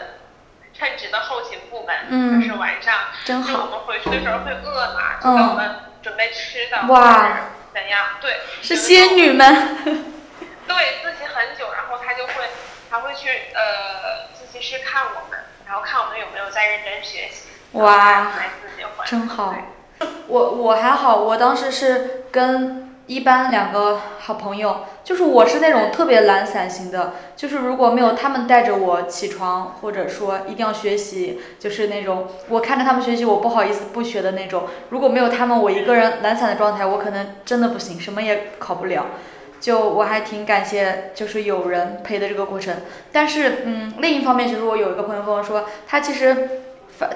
[0.82, 7.38] 称职的后勤部门，嗯就是晚上，真好就我们回去的时候会饿嘛，就给我们准备吃的，哇
[7.72, 9.78] 怎样，对，是仙女们。
[10.68, 12.34] 对，自习很久，然后他就会，
[12.90, 18.32] 还会去呃自习室看我们，然后看我们有没有在认真学习，哇
[19.06, 19.54] 真好
[20.28, 34.64] 我我还好，我当时是跟一班两个好朋友，就是我是那种特别懒散型的，就是如果没有他们带着我起床，或者说一定要学习，就是那种我看着他们学习，我不好意思不学的那种。
[34.92, 39.08] 如果没有他们，我一个人懒散的状态，我可能真的不行，什么也考不了。
[39.60, 42.78] 就我还挺感谢，就是有人陪的这个过程。
[43.12, 46.48] 但是，嗯，另一方面，就是我有一个朋友跟我说，他其实，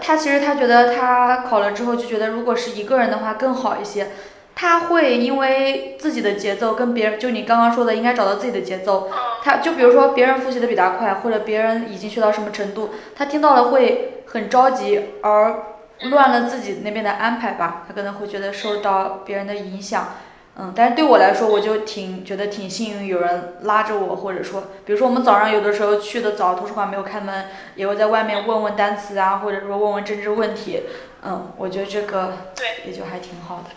[0.01, 4.09] 他其实他觉得他考了之后就觉得，如果是一个人的话更好一些。
[4.55, 9.09] 他会因为自己的节奏跟别人，就你刚刚说的，应该找到自己的节奏。
[9.11, 15.63] 嗯，他就比如说别人复习的比他快，或者别人已经学到什么程度，他听到了会很着急，而
[16.09, 17.83] 乱了自己那边的安排吧。
[17.87, 20.15] 他可能会觉得受到别人的影响。
[20.57, 30.83] 嗯，但是对我来说，我就挺觉得挺幸运，有人拉着我，或者说，比如说我们早上有的时候去的早，图书馆没有开门，也会在外面问问单词啊，或者说问问政治问题。
[31.25, 33.71] 嗯，我觉得这个对也就还挺好的。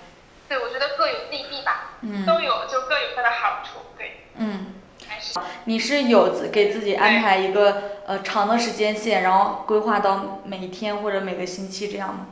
[0.48, 4.74] 对，我觉得各有利弊吧，嗯都有就各有各的好处，对，嗯。
[5.08, 12.26] 还是你是有自给自己安排一个呃长的时间线，然后规划到每一天或者每个星期这样吗？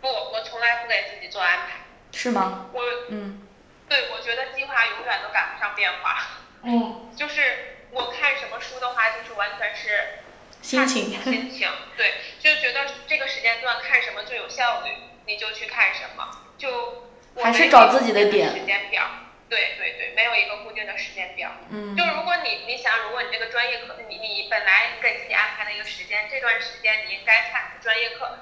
[0.00, 2.66] 不，我从来不给自己做安排，是吗？
[2.72, 3.42] 我嗯。
[3.88, 6.26] 对我觉得计划永远都赶不上变化，
[6.62, 7.08] 嗯。
[7.14, 10.22] 就是我看什么书的话，就是完全是
[10.62, 11.22] 心情。
[11.22, 14.90] 心情，对，就觉得这个时间段看什么最有效率，
[15.26, 16.26] 你就去看什么，
[16.58, 17.05] 就我
[17.42, 19.02] 还是找自己的点时间表，
[19.48, 21.50] 对对对，没有一个固定的时间表。
[21.70, 28.38] 嗯就如果你你想，如果你这个专业课，你你本来给自己安排了一个时间，这段时间你应该看专业课，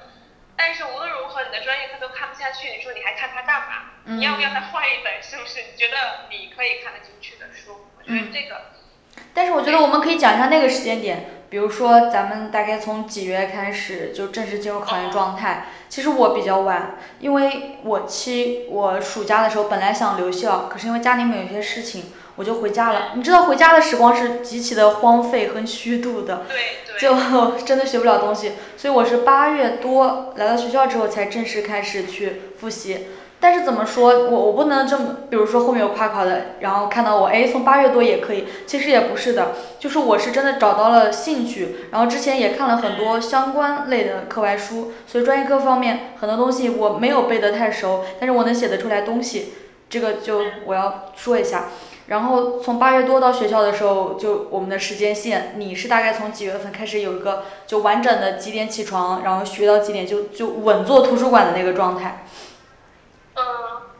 [0.57, 3.91] 但是无论如何你的专业课都看不下去，你说你还看它干嘛？
[4.07, 5.23] 嗯你要不要再换一本？
[5.23, 5.61] 是不是？
[5.61, 7.89] 你觉得你可以看得进去的书？
[7.99, 8.73] 我觉得嗯这个。
[9.33, 15.67] 但是我觉得我们可以讲一下那个时间点，比如说咱们大概从几月开始就正式进入考研状态。
[15.89, 23.13] 其实我比较晚，因为我期我暑假的时候本来想留校，可是因为家里面有些事情，我就回家了。
[23.15, 26.43] 你知道回家的时光是极其的荒废和虚度的。
[26.49, 26.99] 对对。
[26.99, 33.07] 就真的学不了东西，所以我是八月多来到学校之后才正式开始去复习。
[33.45, 49.53] 但是怎么说，我我不能这么，比如说后面有跨考的，然后看到我，哎，从八月多也可以，其实也不是的，就是我是真的找到了兴趣，然后之前也看了很多相关类的课外书，所以专业课方面很多东西我没有背得太熟，但是我能写得出来东西，
[49.91, 51.67] 这个就我要说一下。
[52.07, 62.25] 然后从八月多到学校的时候，就我们的时间线，你是大概从几月份开始有一个就完整的几点起床，然后学到几点就就稳坐图书馆的那个状态？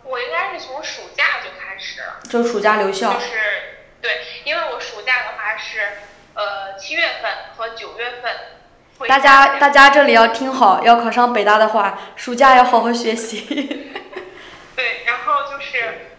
[0.05, 3.21] 嗯，我应该是从暑假就开始，就暑假留校就。
[3.21, 3.31] 是
[4.01, 5.81] 对，因为我暑假的话是
[6.35, 8.33] 呃七月份和九月份
[9.09, 13.41] 大家大家这里要听好，要考上北大的话，暑假要好好学习。
[14.77, 16.14] 对，然后就是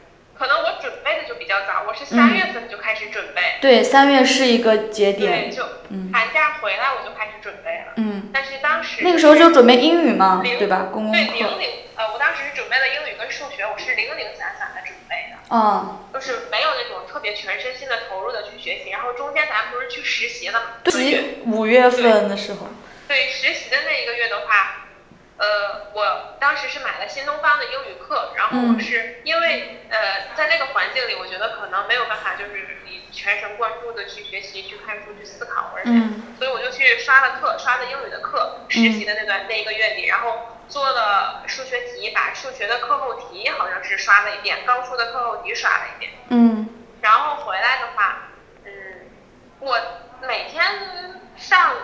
[0.46, 5.52] 可能我准备的就比较早，我是嗯三月份就开始准备，对，三月是一个节点对，点。
[5.52, 7.94] 就嗯寒假回来我就开始准备了。
[7.96, 10.90] 嗯，但是当时那个时候就准备英语嘛，对吧？
[10.94, 11.14] 公共。
[11.14, 11.48] 零零
[11.96, 18.92] 呃，我当时是准备了英语跟数学，我是零零散散的准备的，嗯，就是没有那种特别全身心的投入的去学习。
[18.92, 20.66] 然后中间咱不是去实习了嘛？
[20.84, 22.68] 对，五月份的时候。
[23.08, 24.85] 对实习的那一个月的话，
[25.38, 46.12] 呃，我当时是买了新东方的英语课，然后是因为呃在那个环境里，我觉得可能没有办法就是你全神贯注的去学习、去看书、去思考，而且，嗯所以我就去刷了课，刷的英语的课，实习的那段、那一个月里，然后做了数学题，把数学的课后题好像是刷了一遍，高数的课后题刷了一遍。
[46.30, 46.70] 嗯
[47.02, 48.30] 然后回来的话，
[48.64, 48.72] 嗯，
[49.60, 49.78] 我
[50.22, 51.76] 每天上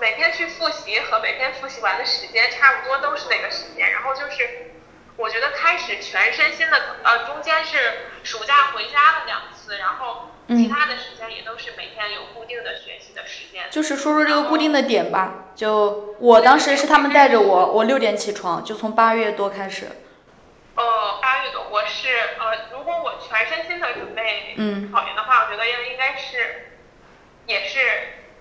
[0.00, 4.72] 每天去复习和每天复习完的时间差不多都是那个时间，然后就是
[5.16, 7.76] 我觉得开始全身心的呃中间是
[8.22, 13.64] 暑假回家了两次，然后其他的时间也都是每天有固定的学习的时间。
[13.70, 15.46] 就是说说这个固定的点吧。
[15.56, 19.88] 就我当时是他们带着我，我六点起床，就从八月多开始。
[20.76, 26.70] 呃，八月多，我是呃，如果我全身心的准备嗯考研的话，我觉得应应该是
[27.46, 27.80] 也是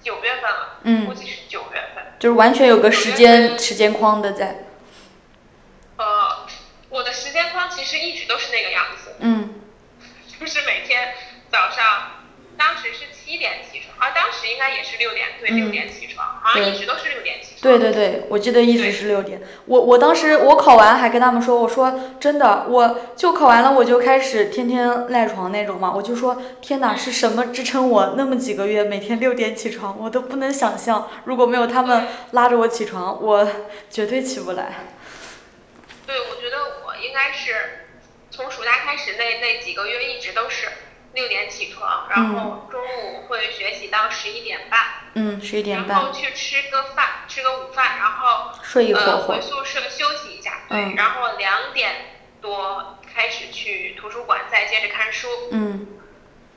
[0.07, 2.05] 九月份了，嗯估计是九月份。
[2.17, 4.63] 就是完全有个时间时间框的在。
[5.97, 6.47] 呃，
[6.87, 9.55] 我的时间框其实一直都是那个样子，嗯
[10.39, 11.13] 就是每天
[11.51, 12.16] 早上，
[12.57, 17.61] 当时是七点起床，啊，当时应该也是六点，对，嗯六点起床，好像一直都是六点起床。
[17.61, 19.41] 对对对，我记得一直是六点。
[19.65, 25.93] 我我当时我考完还跟他们说，我说真的，我就考完了我就开始天天赖床那种嘛。
[25.95, 29.97] 我就说天哪，是什么支撑我那么几个月每天六点起床？
[29.99, 33.47] 我都不能想象，如果没有他们拉着我起床，我
[33.89, 34.87] 绝对起不来。
[36.05, 37.87] 对，我觉得我应该是
[38.31, 40.67] 从暑假开始那那几个月一直都是
[41.17, 44.79] 六点起床，然后中午会学习到十一点半，
[45.15, 49.41] 嗯，十一点然后去吃个饭，吃个午饭，然后睡一会呃回。
[49.41, 55.87] 宿舍休息一下，对，嗯然后两点多开始去图书馆再接着看书，嗯。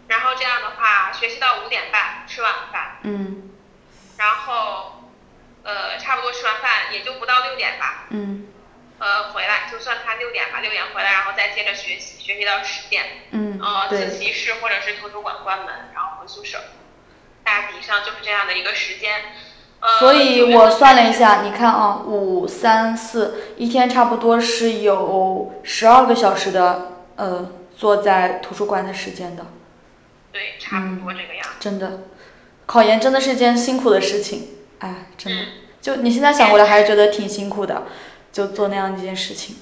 [0.09, 3.51] 然后这样的话学习到五点半吃晚饭，嗯。
[4.19, 5.09] 然后
[5.63, 8.47] 呃差不多吃完饭也就不到六点吧，嗯
[9.01, 16.59] 呃回来就算他六点吧，六点回来然后再接着学习，学习到十点，嗯呃，自，习室或者是图书馆关门，然后回宿舍，
[17.43, 19.11] 大体上就是这样的一个时间。
[19.81, 29.47] 呃，所以我算了一下，你看啊，五三四，一天差不多是有十二个小时的呃坐在图书馆的时间的，
[30.31, 31.51] 对，差不多这个样子。
[31.59, 32.01] 真的，
[32.67, 34.49] 考研真的是件辛苦的事情，
[34.81, 35.47] 哎，真的嗯，
[35.81, 37.85] 就你现在想过来还是觉得挺辛苦的，
[38.33, 39.57] 就做那样一件事情，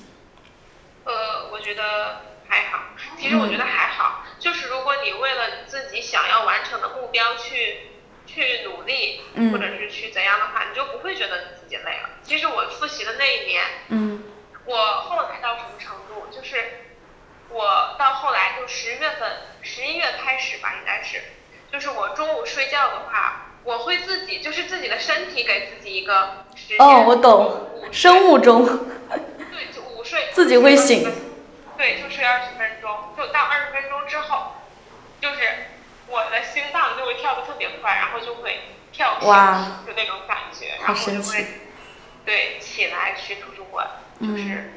[1.04, 2.80] 呃，我觉得还好，
[3.18, 7.88] 其实我觉得还好，就是如果你为了你自己想要完成的目标去
[8.26, 12.10] 去努力，嗯或者是去怎样的话，你就不会觉得你自己累了。
[12.22, 14.24] 其实我复习的那一年，嗯。
[14.66, 16.62] 我后来到什么程度，就是
[17.48, 21.22] 我到后来就十月份、十一月开始吧，应该是，
[21.72, 26.78] 就是我中午睡觉的话，我会自己就是自己的身体给自己一个时间。
[26.78, 27.68] 哦我懂。
[27.92, 31.04] 生物钟，对，就午睡，自己会醒。
[31.76, 34.52] 对，就睡二十分钟，就到二十分钟之后，
[35.20, 35.36] 就是
[36.06, 38.60] 我的心脏就会跳得特别快，然后就会
[38.90, 39.82] 跳绳，哇。
[39.86, 41.46] 就那种感觉，然后我就会
[42.24, 43.86] 对起来去图书馆，
[44.20, 44.72] 就是、嗯。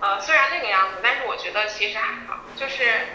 [0.00, 3.08] 呃虽然那个样子，但是我觉得其实还好，就是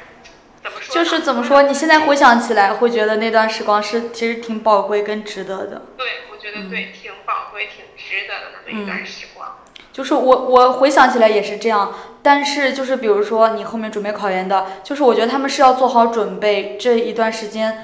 [0.64, 0.95] 怎么说？
[0.95, 5.82] 就是怎么说，你现在回想起来会觉得那段时光是其实挺宝贵跟值得的。
[5.97, 9.57] 对，我觉得对，挺宝贵、挺值得的那么一嗯段时光。
[9.91, 11.93] 就是我我回想起来也是这样，
[12.24, 17.84] 但是就是比如说你后面准备考研的，就是我觉得他们是要做好准备，这一段时间，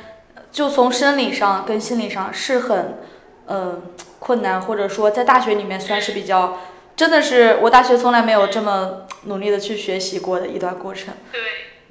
[0.52, 2.98] 就从生理上跟心理上是很，
[3.48, 3.84] 嗯、
[4.18, 6.58] 困难，或者说在大学里面算是比较，
[6.96, 11.14] 真的是我大学从来没有这么努力的去学习过的一段过程。
[11.32, 11.42] 对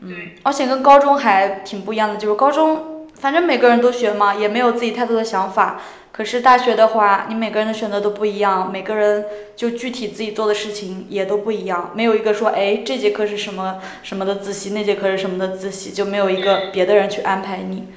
[0.00, 5.80] 嗯对，，而且跟高中还挺不一样的，就是高中反正每个人都学嘛，也没有自己太多的想法。
[6.10, 17.92] 可是大学的话，你每个人的选择都不一样，每个人就具体自己做的事情也都不一样，没有一个说，哎，这节课是什么什么的自习，那节课是什么的自习，就没有一个别的人去安排你。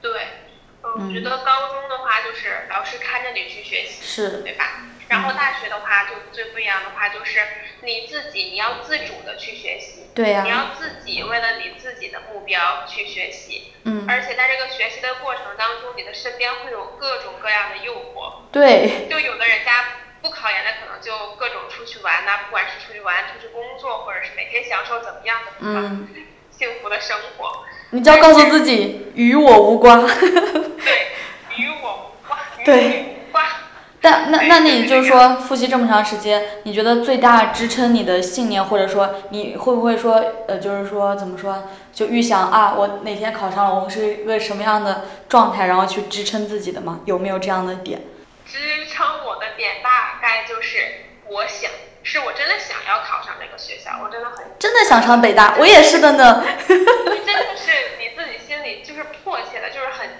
[0.00, 0.10] 对，
[0.82, 4.86] 嗯，我觉得高中的话就是老师看着你去学习，是，对吧？
[5.08, 7.40] 然后大学的话就最不一样的话就是
[7.82, 13.72] 你自己你要自主的去学习，对呀、你要自己为了你自己的目标去学习。
[13.84, 18.48] 嗯，而且在这个学习的过程当中，你的身边会有各种各样的诱惑。
[18.50, 19.84] 对，就有的人家
[20.22, 26.08] 不考研的，可能就各种出去玩呐、不管是出去玩、出去工作，或者是每天享受怎么样的嗯，
[26.50, 27.64] 幸福的生活。
[27.90, 30.00] 你就要告诉自己与我无关。
[30.06, 31.08] 对，
[31.56, 32.96] 与我无关，与对你
[33.28, 33.46] 无关。
[34.04, 47.00] 但那那你就是说复习这么长时间，你觉得最大支撑你的信念，或者说你会不会说呃，就是说怎么说，就预想啊，我哪天考上了，我是一个什么样的状态，然后去支撑自己的吗？
[47.06, 48.02] 有没有这样的点？
[48.46, 50.78] 支撑我的点大概就是
[51.26, 51.70] 我想，
[52.02, 56.44] 是我真的想要考上这个学校，我真的很真的想上北大，我也是的呢。
[56.68, 60.10] 真的是你自己心里就是迫切的，就是很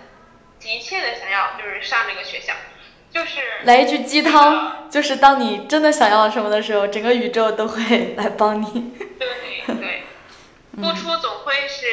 [0.58, 2.54] 急切的想要就是上这个学校，
[3.14, 8.92] 就是来一句鸡汤，就是当你真的想要什么的时候，整个宇宙都会来帮你。
[9.20, 10.02] 对对，
[10.82, 11.86] 付出总会是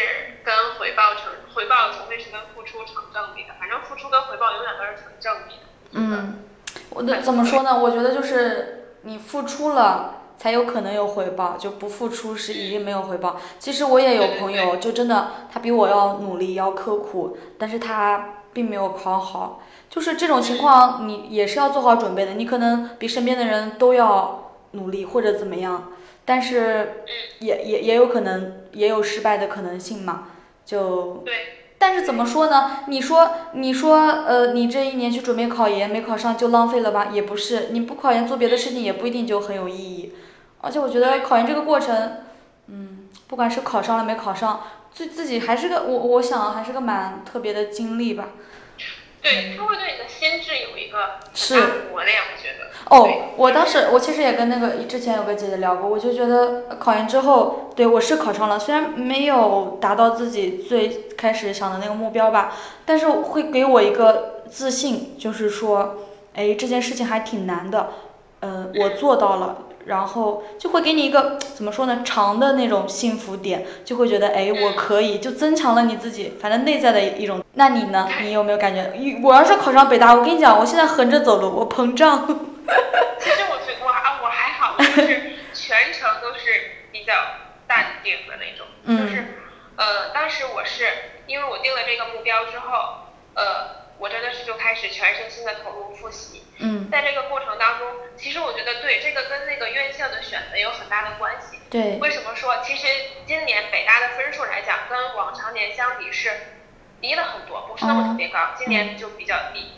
[0.44, 5.62] 跟回报成回报总会是跟付出成正比的，反正付出跟回报永远都是成正比的。
[5.92, 6.44] 嗯，
[6.90, 7.78] 我的怎么说呢？
[7.78, 13.40] 我觉得就是你付出了，才有可能有回报，就不付出是一定没有回报。
[13.60, 19.62] 其实我也有朋友，就真的他比我要努力，要刻苦，但是他并没有考好。
[19.92, 22.36] 就是这种情况，你也是要做好准备的。
[22.36, 25.92] 你可能比身边的人都要努力或者怎么样，
[26.24, 27.04] 但是
[27.40, 30.30] 也也也有可能也有失败的可能性嘛。
[30.66, 31.34] 就对。
[31.78, 32.84] 但是怎么说呢？
[32.88, 37.10] 你说，你说，呃，你这一年去准备考研，没考上就浪费了吧？
[37.12, 40.14] 也不是，你不考研做别的事情也不一定就很有意义。
[40.62, 42.18] 而且我觉得考研这个过程，
[42.68, 44.62] 嗯，不管是考上了没考上，
[44.94, 48.30] 自自己还是个我我想还是个蛮特别的经历吧。
[49.22, 52.72] 对，他会对你的心智有一个是很大的磨练，我觉得。
[52.90, 62.56] 哦，我当时我其实也跟那个之前有个姐姐聊过，我就觉得考研之后，对我是考上了，虽然没有达到自己最开始想的那个目标吧，
[62.86, 65.98] 但是会给我一个自信，就是说，
[66.34, 67.92] 哎，这件事情还挺难的，
[68.42, 69.58] 嗯、我做到了。
[69.86, 77.44] 然后就会给你一个 怎么说呢，长的那种幸福点，就会觉得哎，我可以，就增强了你自己，反正内在的一种。
[77.54, 78.08] 那你呢？
[78.22, 78.92] 你有没有感觉？
[79.24, 82.26] 我要是考上北大，我跟你讲，我现在横着走路，我膨胀。
[83.20, 87.14] 其实我觉得我还我还好，我就是全程都是比较
[87.68, 89.26] 淡定的那种，嗯就是
[89.76, 90.86] 呃，当时我是
[91.28, 96.44] 因为我定了这个目标之后，呃，我真的是就开始全身心的投入复习。
[96.58, 97.88] 嗯，在这个过程当中，
[98.18, 101.60] 其实我觉得对这个跟那个院校的选择有很大的关系。
[101.70, 102.58] 对，为什么说？
[102.64, 102.88] 其实
[103.28, 106.32] 今年北大的分数来讲，跟往常年相比是
[107.00, 108.40] 低了很多，不是那么特别高。
[108.58, 109.72] 今年就比较低，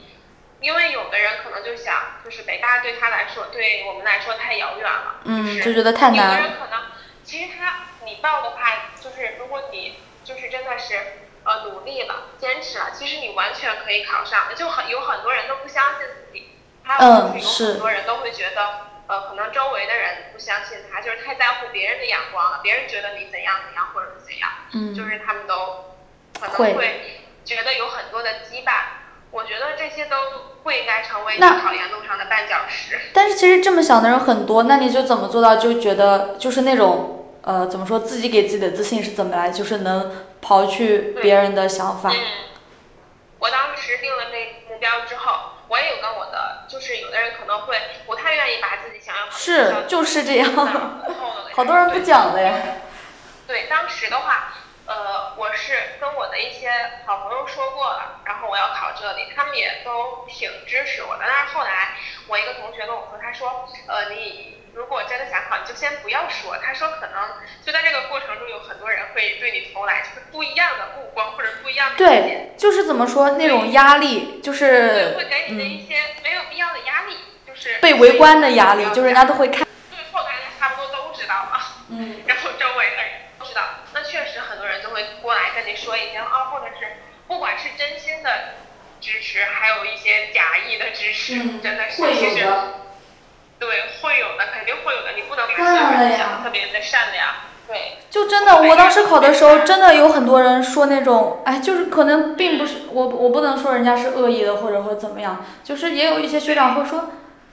[0.61, 6.49] 因为有的人可能就想，就是北大对他来说，对我们来说太遥远了，嗯，就是就觉得太难有的。
[6.49, 6.81] 人可能，
[7.25, 10.95] 其实他你报的话，就是如果你就是真的是
[11.43, 14.55] 呃努力了、坚持了，其实你完全可以考上的。
[14.55, 16.49] 就很有很多人都不相信自己，
[16.83, 18.93] 还有嗯就是有很多人都会觉得。
[19.05, 25.91] 呃，可能周围的人不相信他，就是太在乎别人的眼光了，别人觉得你怎样怎样，或者是怎样，嗯，就是他们都
[26.39, 28.71] 可能会会觉得有很多的羁绊。
[29.29, 30.15] 我觉得这些都
[30.63, 32.97] 不应该成为你考研路上的绊脚石。
[33.13, 42.09] 但是其实这么想的人很多，那你就怎么做到就觉得就是那种呃怎么说自己给自己的自信是怎么来，就是能刨去别人的想法。
[42.09, 42.17] 嗯，
[43.39, 50.53] 我当时定了这目标之后，我也有跟我的，就是有的人可能会不太愿意把自己想要是就是这样
[51.53, 52.53] 好多人不讲的呀。
[53.47, 54.53] 对，当时的话，
[54.85, 56.71] 呃，我是跟我的一些
[57.05, 61.25] 好朋友说过了，然后我要考这里，他们也都挺支持我的。
[61.27, 61.95] 但是后来
[62.27, 66.57] 我一个同学跟我说，他说，呃，你如果真的想考，你就先不要说。
[66.57, 67.13] 他说可能
[67.63, 71.95] 就在这个过程中，有很多人会对你投来就是不一样的目光或者不一样的。
[71.97, 77.17] 对，就是怎么说那种压力，就对，是会给你的嗯一些没有必要的压力，
[77.47, 79.67] 就是被围观的压力，就是人家都会看。
[79.91, 81.59] 最后大家差不多都知道了。
[81.89, 83.05] 嗯， 然后周围的人
[83.37, 83.61] 都知道，
[83.93, 86.97] 那确实很多人都会过来跟你说一些啊，或者是
[87.27, 88.55] 不管是真心的
[88.99, 92.47] 支持，还有一些假意的支持，嗯真的是会其实。
[93.65, 96.17] 对会有的，肯定会有的，你不能把所当然有人了呀。
[96.17, 97.27] 想的特别的善良，
[97.67, 107.09] 对，就真的，我当时考的时候，真的有很多人说那种，哎，就是可能并不是我，我不能说人家是恶意的，或者或怎么样，就是也有一些学长会说，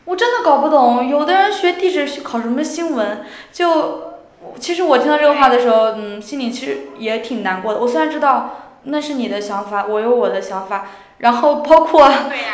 [0.06, 4.14] 我真的搞不懂，有的人学地质考什么新闻，就
[4.58, 7.80] 其实我听到这个话的时候，嗯，心里其实也挺难过的。
[7.80, 10.88] 我虽然知道那是你的想法，我有我的想法，
[11.20, 12.10] 然后包括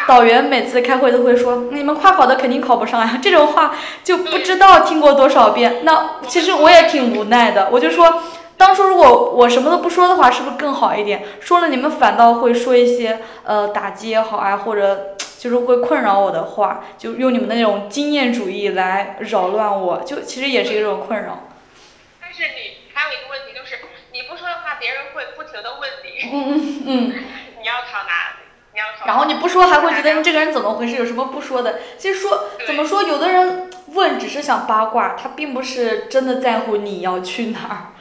[0.08, 5.84] 导员每次开会都会说，你们跨考的肯定考不上呀，这种话就不知道听过多少遍。
[5.84, 8.22] 那其实我也挺无奈的，我就说，
[8.56, 11.22] 当初如果我什么都不说的话，是不是更好一点？
[11.40, 21.44] 说了你们反倒会说一些呃打击也好啊，或者就是会困扰我的话，就用你们的那种经验主义来扰乱我，就其实也是一种困扰。
[22.20, 23.78] 但是你还有一个问题就是，
[24.10, 26.30] 你不说的话，别人会不停的问你。
[26.32, 27.14] 嗯嗯嗯。
[27.62, 28.42] 你要考哪？
[29.06, 30.96] 然后你不说，还会觉得你这个人怎么回事？
[30.96, 31.80] 有什么不说的？
[31.96, 37.92] 其实说怎么说，有的人问只是想八卦，他并不是真的在乎你要去哪儿。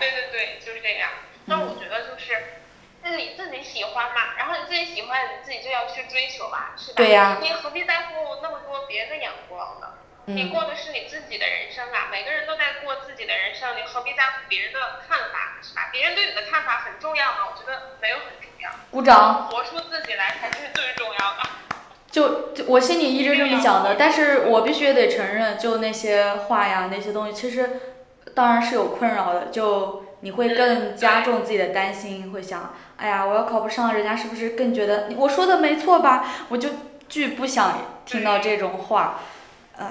[0.00, 1.10] 对对对，就是这样。
[1.44, 2.60] 那我觉得就是，
[3.02, 6.94] 那你自己喜欢嘛，然后你自己喜欢，你自己就要去追求吧，是吧？
[6.96, 7.38] 对呀。
[7.40, 9.86] 你何必在乎那么多别人的眼光呢？
[10.26, 15.88] 你过的是你自己的人生啊，每个人都在过自己的人生，你何必在乎别人的看法，是吧？
[15.92, 17.48] 别人对你的看法很重要吗？
[17.50, 18.70] 我觉得没有很重要。
[18.90, 19.48] 鼓掌。
[19.48, 21.48] 活出自己来才是最重要的。
[22.10, 27.80] 就就我心里一直这么想的，但是我必须得承认，就那些话呀，那些东西，其实。
[28.34, 36.22] 当然是有困扰的，就你会更加重自己的担心，会想，哎呀，我要考不上，人家是不是更觉得我说的没错吧？
[36.50, 36.68] 我就
[37.08, 39.20] 巨不想听到这种话，
[39.78, 39.86] 哎，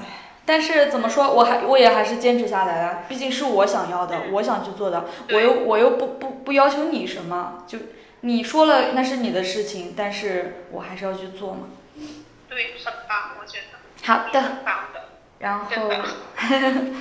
[0.46, 7.80] 但是怎么说，我还我也还是坚持下来了，毕竟是我想要的，我想去做的，我又我又不不不要求你什么，就
[8.22, 11.60] 你说了那是你的事情，但是我还是要去做嘛。
[12.50, 13.78] 对，很棒，我觉得。
[14.06, 14.44] 好的。
[15.40, 15.66] 然后。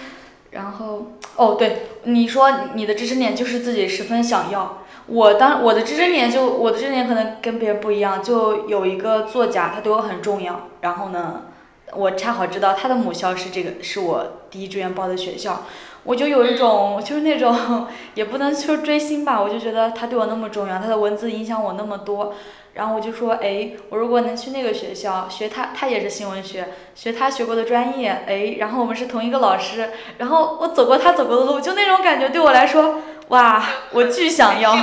[0.55, 4.85] 然后，哦，对，你说你的支撑点就是自己十分想要。
[5.07, 10.69] 我当我的支撑点就我的支撑点可能跟别人不一样，就有一个作家，他对我很重要。
[10.83, 11.47] 然后呢，
[11.97, 15.63] 我恰好知道他的母校是这个，是我第一志愿报的学校，
[16.05, 22.35] 我就有一种就是那种也不能说追星吧，我就觉得他对我那么重要，他的文字影响我那么多。
[22.75, 32.97] 然后我就说，哎，我如果能去那个学校学他，他也是新闻学，学他学过的专业，哎，然后我们是同一个老师，然后我走过他走过的路，就那种感觉对我来说，
[33.29, 34.77] 哇，我巨想要，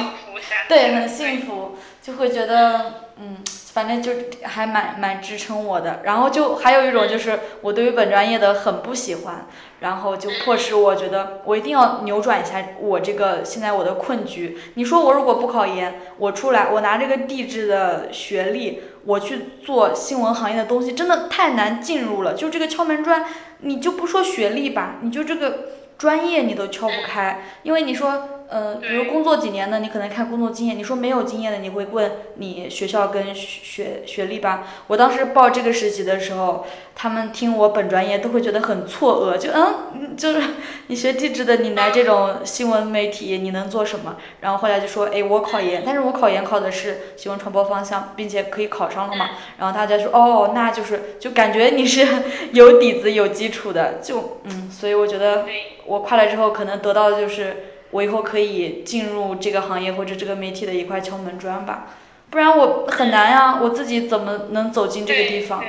[0.70, 3.36] 对，很幸福，就会觉得，嗯。
[3.74, 4.12] 反正就
[4.44, 9.48] 还蛮蛮支撑我的，然后就还有一种就是我对于本专业的很不喜欢，
[9.80, 14.58] 然后就迫使我觉得我一定要扭转一下我这个现在我的困局。
[14.74, 22.34] 你说我如果不考研，我出来我拿这个地质的学历，我去做新闻行业的东西，真的太难进入了。
[22.34, 23.24] 就这个敲门砖，
[23.60, 28.41] 你就不说学历吧，你就这个专业你都敲不开，因为你说。
[28.54, 30.78] 嗯，比如工作几年的，你可能看工作经验。
[30.78, 34.68] 你说没有经验的，你会问你学校跟学学历吧。
[34.88, 40.42] 我当时报这个实习的时候，他们听我本专业都会觉得很错愕，就嗯，就是
[40.88, 44.18] 你学地质的，你来这种新闻媒体，你能做什么？
[44.42, 49.30] 然后后来就说，哎，我考研，但是我考研考的是新闻传播方向，并且可以考上了嘛。
[49.60, 52.06] 然后大家说，哦，那就是就感觉你是
[52.52, 55.46] 有底子、有基础的，就嗯，所以我觉得
[55.86, 57.68] 我跨了之后，可能得到的就是。
[57.92, 61.88] 我以后可以进入这个行业或者这个媒体的一块敲门砖吧，
[62.30, 65.60] 不然我很难呀，我自己怎么能走进这个地方？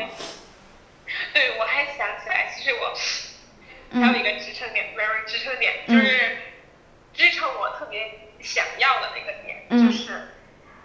[1.34, 6.38] 对，我还想起来，其实我还有一个支撑点，没有支撑点，就是
[7.12, 10.28] 支撑我特别想要的那个点，就是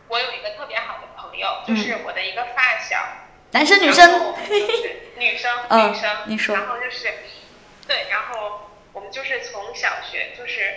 [0.07, 2.97] 我有一个特别好的朋友，就是我的一个发小，
[3.51, 4.33] 男生 女生？
[5.17, 7.07] 女生，女生，你说，然后就是，
[7.87, 10.73] 对，然后我们就是从小学就是。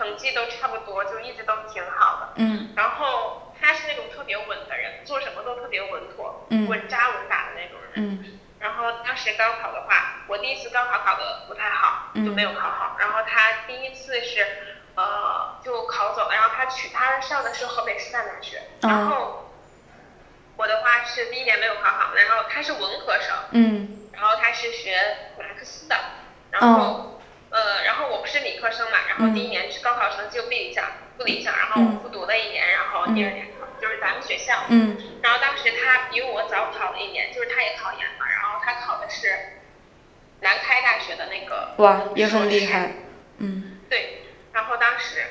[0.00, 2.28] 成绩都差不多，就一直都挺好的。
[2.36, 2.72] 嗯。
[2.74, 7.92] 然后他是那种特别稳的人，做什么都特别稳妥，稳扎稳打的那种人。
[7.96, 8.38] 嗯。
[8.58, 12.96] 然后当时高考的话，我第一次高考考的不太好，就没有考好。
[12.98, 14.46] 然后他第一次是，
[14.94, 16.30] 呃，就考走了。
[16.32, 18.62] 然后他去，他上的是河北师范大学。
[18.80, 19.52] 然后
[20.56, 23.36] 我的话是第一年没有考好，然后他是文科生。
[23.50, 24.08] 嗯。
[24.14, 24.96] 然后他是学
[25.38, 25.94] 马克思的，
[26.52, 27.19] 然后。
[27.50, 30.84] 呃，然后我不是理科生嘛，然后第一年是高考成绩就不理想，
[31.18, 39.34] 不理想，然后复读了一年，然后第二年考就是咱们学校，嗯，然后当时他比我早考了一年，就是他也考研嘛，然后他考的是
[40.40, 42.92] 南开大学的那个哇，也很厉害，
[43.38, 44.22] 嗯，对，
[44.52, 45.24] 然后当时，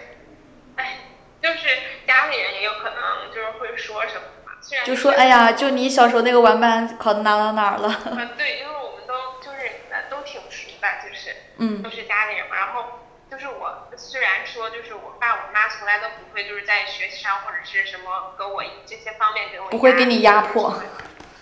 [0.75, 0.97] 哎，
[1.41, 1.67] 就是
[2.05, 9.71] 家里人也有可能就是会说什么嘛，虽然就说哎呀，就你小时候那个玩伴考的哪哪哪了，啊对，因为我们都就是
[10.09, 10.41] 都挺
[10.79, 11.35] 熟的，就是。
[11.61, 12.85] 嗯，都是家里人嘛，然后
[13.29, 20.81] 就是我虽然说就是我爸我妈从来都不会就是在学习上或者是什么给我这些方面给我不会给你压迫，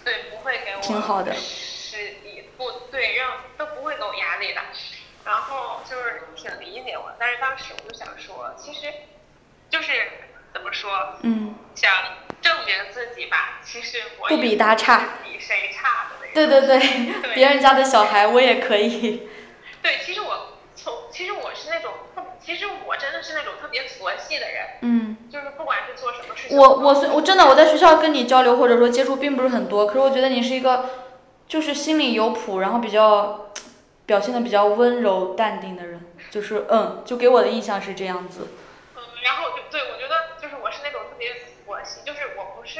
[0.03, 2.15] 对，不会给我挺好的，是
[2.57, 4.61] 不对让都不会给我压力的，
[5.23, 8.91] 然后就是挺理解我，但是当时我就想说，其实
[9.69, 9.93] 就是
[10.51, 11.91] 怎么说，嗯，想
[12.41, 16.79] 证明自己吧，其实我不比他差，比谁差的那对对
[17.21, 19.27] 对，别人家的小孩我也可以。
[19.81, 30.89] 对，其实我从其实我是那种特其实我真的是那种特别佛系的人，嗯，就是不管是做什么事情，我我虽我真的我在学校跟你交流或者说接触并不是很多，可是我觉得你是一个
[31.47, 33.51] 就是心里有谱，然后比较
[34.05, 38.47] 表现的比较温柔淡定的人，就是嗯，就给我的印象是这样子。
[38.95, 41.33] 嗯，然后就对我觉得就是我是那种特别
[41.65, 42.79] 佛系，就是我不是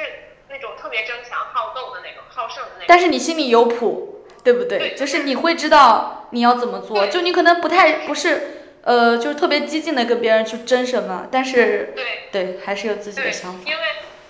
[0.88, 2.86] 特别争强好斗的那种好胜的那种。
[2.88, 4.80] 但是你心里有谱，对不对？
[4.80, 13.60] 对就是你会知道你要怎么做，就你可能不太不是呃，就是特别激进的跟别人去争什么，但是对对还是有自己的，想法。
[13.66, 13.84] 因为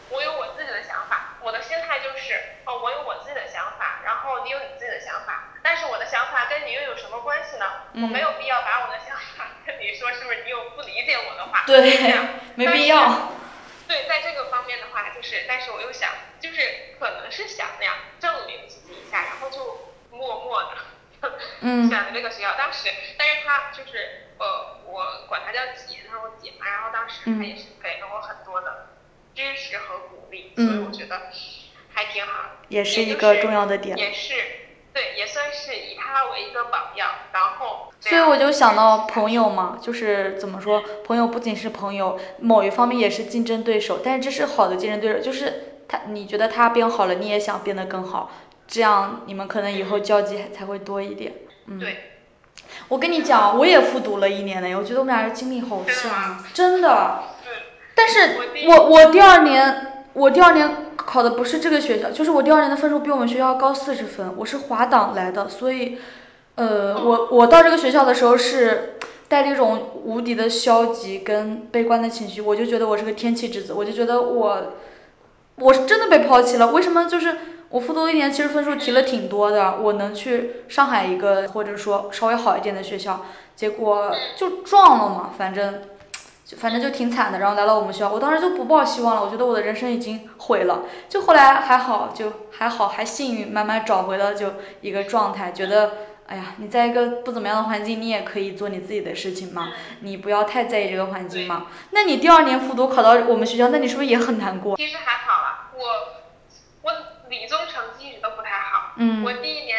[0.10, 2.34] 我有我自己的想法，我的心态就是
[2.66, 7.66] 哦，我有我自己的想法，然后你有你自己的想法，但是我的想法跟你又有什么关系呢？
[8.02, 11.70] 我没有必要把我的想法跟你说，是不是你有不理解我的话？
[11.70, 12.18] 对
[12.56, 13.30] 没必要。
[13.88, 16.10] 对，在这个方面的话，就是，但是我又想，
[16.58, 21.30] 就是可能是想那样证明自己一下，然后就默默的
[21.62, 22.56] 嗯 选了这个学校。
[22.58, 28.88] 当时，但是他就是呃，我管他叫姐，他是我姐嘛，然后当时他也是给了我很多的
[29.36, 31.30] 支持和鼓励，所以我觉得
[31.94, 32.58] 还挺好。
[32.70, 34.34] 也是一个重要的点也是
[34.96, 48.32] 对，也算是以他为一个榜样，然后所以我就想到朋友嘛，就是怎么说，朋友不仅是朋友，某一方面也是竞争对手，但是这是好的竞争对手，就是他你觉得他变好了，你也想变得更好，
[48.68, 51.34] 这样你们可能以后交集还才会多一点。
[51.68, 51.98] 嗯，对，
[52.90, 57.24] 我跟你讲，我也复读了一年呢，我觉得我们俩的经历好像，真的。
[57.44, 57.54] 对，
[57.96, 65.98] 但是我我我第二年我第二年考的不是这个学校，就是我第二年的分数比我们学校高四十分，我是滑档来的，所以，
[66.56, 68.96] 呃，我我到这个学校的时候是
[69.28, 74.74] 带着一种无敌的消极跟悲观的情绪，我就觉得我是个天气之子，我就觉得我
[75.58, 77.36] 我是真的被抛弃了，为什么就是？
[77.70, 83.26] 我复读一年，其实分数提了挺多的，我能去上海一个或者说稍微好一点的学校，
[83.58, 85.82] 结果就撞了嘛，反正
[86.46, 90.84] 就反正就挺惨的，然后来了我们学校，我当时就不抱希望了，我觉得我的人生已经毁了。
[91.10, 95.92] 就后来还好，就还好，还幸运，慢慢找回了就一个状态，觉得
[96.28, 99.72] 哎呀，你在一个不怎么样的环境，你也可以做你自己的事情嘛，
[100.02, 101.68] 你不要太在意这个环境嘛。
[101.92, 104.76] 那你第二年复读考到我们学校，那你是不是也很难过？
[104.76, 105.82] 其实还好啦，我
[106.82, 106.92] 我
[107.30, 109.78] 理综成绩一直都不太好，嗯我第一年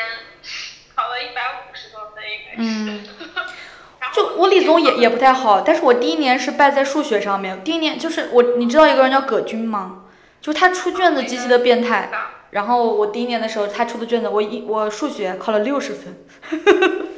[0.95, 2.97] 考了一百五十多分应该是，
[4.01, 7.63] 然后就我理综也也不太好，但是我第一年是败在数学上面。
[7.63, 10.05] 第一年就是我，你知道一个人叫葛军吗？
[10.41, 12.09] 就他出卷子极其的变态。
[12.51, 16.17] 然后我第一年的时候，他出的卷子，我一我数学考了六十分，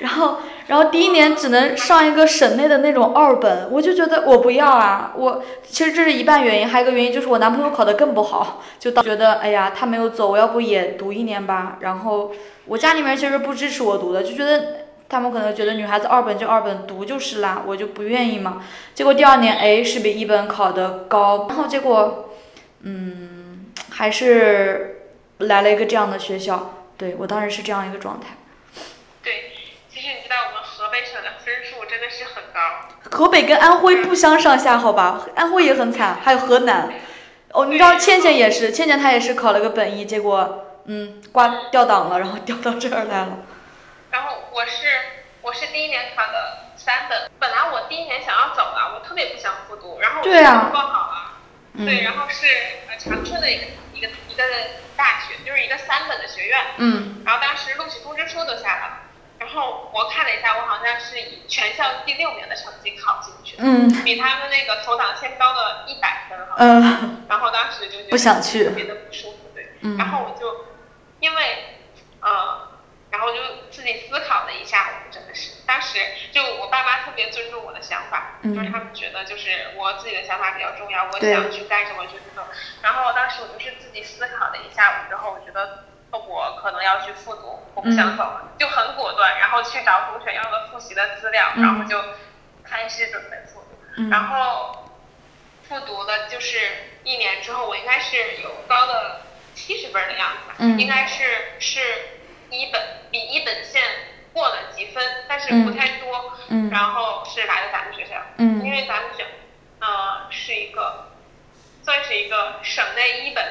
[0.00, 11.78] 然后然后第一年只能上一个省内的那种二本，我就觉得我不要啊，我其实这是一半原因，还有一个原因就是我男朋友考得更不好，就当觉得哎呀他没有走，我要不也读一年吧。
[11.80, 12.32] 然后
[12.66, 18.62] 我家里面其实不支持我读的，就觉得他们可能觉得女孩子二本就二本读就是啦，我就不愿意嘛。
[18.94, 22.30] 结果第二年哎是比一本考得高，然后结果
[22.82, 23.65] 嗯
[23.96, 28.36] 还是来了一个这样的学校，对我当时是这样一个状态。
[29.22, 29.52] 对，
[29.88, 32.60] 其实你知道我们河北省的分数真的是很高，
[33.10, 35.26] 河北跟安徽不相上下，好吧？
[35.34, 36.92] 安徽也很惨，还有河南。
[37.52, 43.38] 哦，你知道倩倩也是，倩倩她也是考了个本一，结果嗯挂调档了，然后调到这儿来了。
[44.10, 44.86] 然后我是
[45.40, 51.32] 我是第一年考的三本，本来我第一年想要走了，我特别不想复读，然后我就对啊报好了，
[51.74, 52.46] 嗯对，然后是
[52.88, 53.64] 呃长春的一个
[53.96, 54.42] 一个一个
[54.96, 58.98] 大学，就是一个三本的学院，嗯然后当时录取通知书都下来了，
[59.38, 66.80] 然后我看了一下，我好像是以全校第六名的成绩考进去的，嗯比他们那个投档线高了一百分好像。
[66.80, 69.78] 嗯然后当时就觉得不想去特别的不舒服，对。
[69.80, 70.66] 嗯然后我就
[71.18, 71.80] 因为
[72.20, 72.65] 呃，
[73.16, 73.40] 然后就
[73.70, 75.98] 自己思考了一下午，真的是当时
[76.32, 82.44] 就我爸妈特别尊重我的想法，嗯就是他们觉得就是我自己的想法比较重要，我想去干什么就去做。
[82.82, 85.84] 然后当时我就是自己思考了一下午之后，我觉得。
[86.12, 92.02] 我可能要去复读，我不想走了，就很果断，然后去找同学要了复习的资料，嗯然后就
[92.64, 93.76] 开始准备复读。
[93.98, 94.88] 嗯然后
[95.68, 96.58] 复读的就是
[97.04, 99.20] 一年之后，我应该是有高的
[99.54, 101.24] 七十分的样子吧，嗯应该是
[101.60, 101.80] 是
[102.50, 102.80] 一本
[103.10, 103.82] 比一本线
[104.32, 109.24] 过了几分，但是不太多，嗯然后是来的咱们学校，嗯因为咱们省
[109.80, 111.08] 呃是一个
[111.82, 113.44] 算是一个省内一本，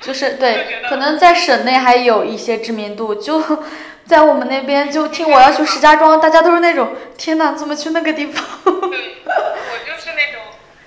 [0.00, 3.42] 就是对， 可能在省内还有一些知名度，就
[4.06, 8.44] 在我们那边，就听我要去石家庄，大家都是那种天哪，怎么去那个地方？
[8.90, 10.42] 对， 我就是那种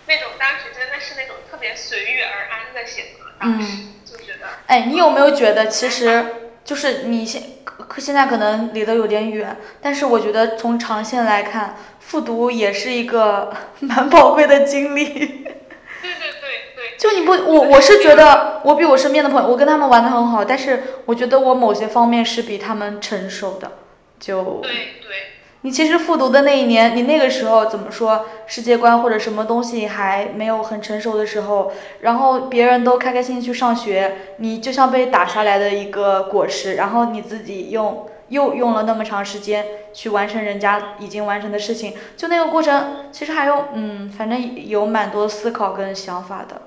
[0.08, 4.48] 那种当时真的是那种特别随遇而安的性格，当时就觉得。
[4.68, 6.26] 哎，你有没有觉得其实
[6.64, 15.06] 就是你现可可现在可能离得有点远，但是我觉得从长线来看，复读也是一个 蛮宝贵的经历。
[15.06, 16.98] 对对对对。
[16.98, 23.72] 就你不，我我是觉得我比我身边的朋友，我跟他们玩的很好，但是我觉得我某些方面是比他们成熟的。
[24.20, 24.60] 就。
[24.62, 25.33] 对对。
[25.66, 46.64] 你其实复读的那一年，你那个时候怎么说世界观或者什么东西还没有很成熟的时候，然后别人都开开心心去上学，你就像被打下来的一个果实，然后你自己用又用了那么长时间去完成人家已经完成的事情，就那个过程其实还有嗯，反正有蛮多思考跟想法的，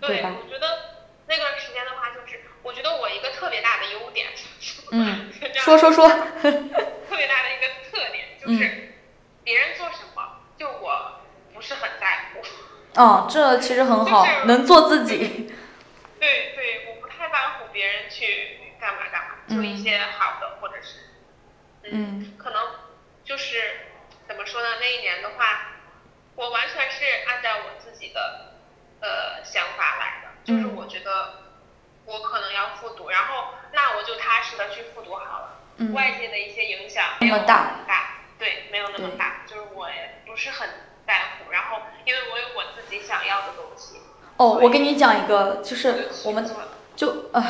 [0.00, 0.36] 对吧？
[0.40, 0.66] 我觉得
[1.26, 4.28] 那段时间的话，就是我觉得我一个特别大的优点，
[4.92, 5.26] 嗯，
[5.56, 6.08] 说说说，
[6.38, 7.68] 特别大的一个。
[8.48, 8.94] 就是
[9.44, 11.20] 别人做什么，就我
[11.52, 12.42] 不是很在乎。
[12.94, 15.52] 哦，这其实很好，能做自己。
[16.18, 20.98] 对对，我不太在乎别人去干嘛干嘛，做一些好的，或者是，
[21.84, 22.60] 嗯，可能
[23.22, 23.80] 就是
[24.26, 24.68] 怎么说呢？
[24.80, 25.74] 那一年的话，
[26.34, 28.54] 我完全是按照我自己的
[29.00, 31.44] 呃想法来的，就是我觉得
[32.06, 35.60] 我可能要复读，然后那我就踏实的去复读好了。
[35.76, 35.92] 嗯。
[35.92, 37.46] 外界的一些影响没有那么
[37.86, 38.14] 大。
[38.38, 40.68] 对，没有那么大，就是我也不是很
[41.06, 41.50] 在乎。
[41.50, 44.00] 然后，因为我有我自己想要的东西。
[44.36, 46.48] 哦，我跟你讲一个，就是我们
[46.94, 47.42] 就呃，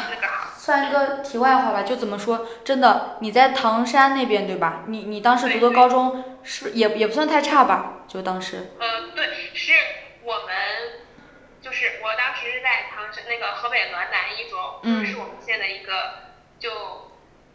[0.57, 1.83] 算一个题外话吧。
[1.83, 4.85] 就怎么说，真的，你在唐山那边对吧？
[4.87, 8.05] 你你当时读的高中是也也不算太差吧？
[8.09, 8.73] 就当时。
[8.79, 9.73] 呃，对，是
[10.23, 10.57] 我们，
[11.61, 17.08] 就是我当时是在唐山那个河北滦南一中，嗯是我们县的一个就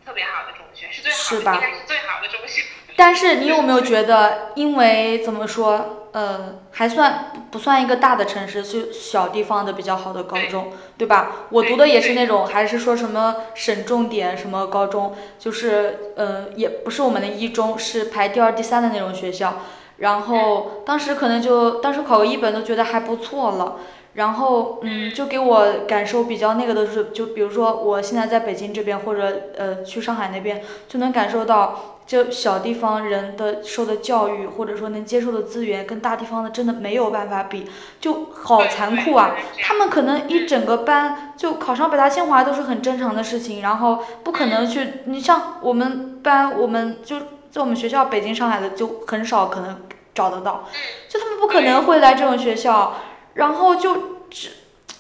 [0.06, 2.64] 特别好的中学，是最好的，应该是最好的中学。
[2.96, 11.48] 但是你有没有觉得，因为怎么说，呃，还算不算一个大的城市，是小地方的比较好的高中，对吧？
[11.50, 19.62] 我读的也是那种，还是说什么省重点什么高中，就是呃，也不是我们的一中，是排第二、第三的那种学校。
[19.98, 23.80] 然后当时可能就当时考个一本都觉得还不错了。
[24.14, 31.90] 然后嗯，就给我感受比较那个的是，就比如说我现在在北京这边，或者呃去上海那边，就能感受到。
[32.06, 37.66] 就小地方人的受的教育，或者说能接受的资源，跟大地方的真的没有办法比，
[38.02, 39.38] 就好残酷啊！
[39.62, 44.86] 他们可能一整个班就考上北大清华都是很正常的事情，然后不可能去。
[45.06, 49.82] 你像我们班，我们就在我们学校，北京、上海的就很少可能
[50.14, 50.66] 找得到，
[51.08, 52.98] 就他们不可能会来这种学校，
[53.36, 54.50] 然后就只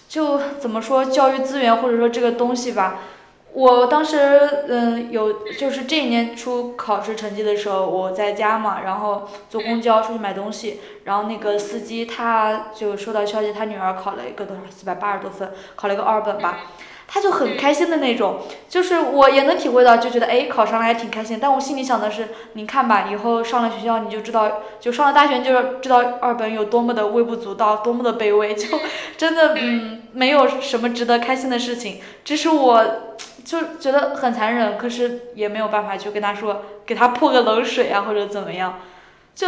[0.07, 2.99] 就怎么说教育资源或者说这个东西吧。
[3.55, 16.61] 我当时嗯有就是这一年出考试成绩的时候，我在家嘛，然后坐公交出去买东西，然后那个司机他就收到消息，他女儿考了一个多少四百八十多分，考了一个二本吧，
[17.14, 28.80] 他就很开心的那种，就是我也能体会到，就觉得哎考上了还挺开心，但我心里想的是，你看吧，以后上了学校你就知道，就上了大学就知道二本有多么的微不足道，多么的卑微，就
[29.16, 32.84] 真的嗯没有什么值得开心的事情，这是我。
[33.43, 38.80] 就觉得很残忍，可是也没有办法去跟他说，给他泼个冷水啊，或者怎么样。
[39.36, 39.47] 就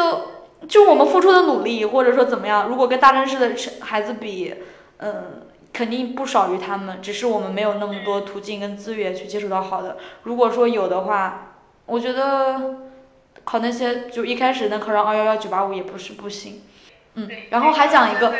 [0.68, 4.53] 就我们付出的努力，或者说怎么样，如果跟大城市的孩子比，
[4.97, 5.44] 嗯，
[5.76, 9.97] 肯定不少于他们，只是我们没有那么多途径跟资源去接触到好的。
[10.23, 12.78] 如果说有的话，我觉得
[13.43, 16.63] 考那些就一开始能考上二幺幺九八五也不是不行。
[17.15, 18.34] 嗯，然后还讲一个，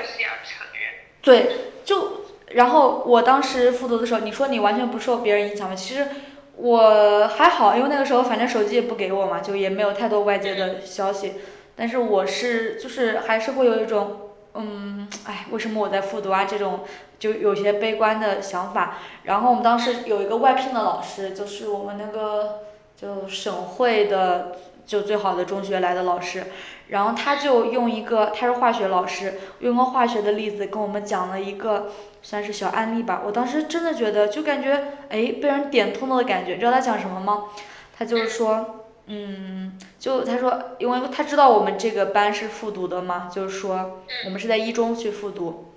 [1.22, 1.48] 对，
[1.84, 2.24] 就。
[2.52, 5.76] 然后我当时复读的时候，你说你完全不受别人影响吗？
[5.76, 6.08] 其实
[6.56, 11.34] 我还好，因为那个时候反正手机也不给我嘛，就也没有太多外界的消息。
[11.76, 16.46] 但是我是就是还是会有一种，嗯，哎，为什么我在复读啊？
[16.46, 16.82] 这种
[17.20, 18.98] 就有些悲观的想法。
[19.24, 22.62] 然后我们当时有一个外聘的老师，就是我们那个
[22.96, 26.46] 就省会的就最好的中学来的老师。
[26.88, 31.92] 然后他就用一个他是化学老师，用个化学的例子跟我们讲了一个。
[32.26, 36.54] 算是小案例吧，我当时真的觉得，就感觉哎，被人点通了的感觉。
[36.54, 37.44] 你知道他讲什么吗？
[37.96, 45.74] 他就是说，嗯，就他说，因为他知道我们这个班是复读的嘛，就是说我们是在一中去复读，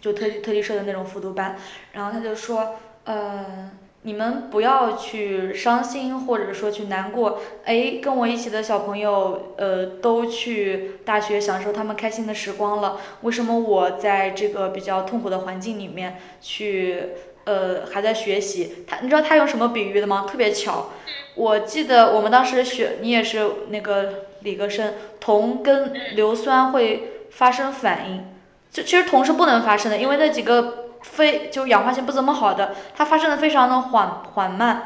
[0.00, 1.56] 就特特地设的那种复读班。
[1.92, 3.70] 然后他就说，呃。
[4.04, 7.38] 你们不要去伤心，或者说去难过。
[7.64, 12.98] 哎，跟我一起的小朋友，呃，都去大学享受他们开心的时光了。
[13.20, 17.10] 为什么我在这个比较痛苦的环境里面去，
[17.44, 18.84] 呃，还在学习？
[18.86, 20.26] 他，你知道他用什么比喻的吗？
[20.30, 20.90] 特别巧。
[21.34, 28.24] 我记得我们当时学，你也是那个理科生，铜跟硫酸会发生反应。
[28.70, 30.78] 就其实铜是不能发生的，因为那几个。
[31.02, 34.84] 非就氧化性不怎么好的，它发生的非常的缓缓慢，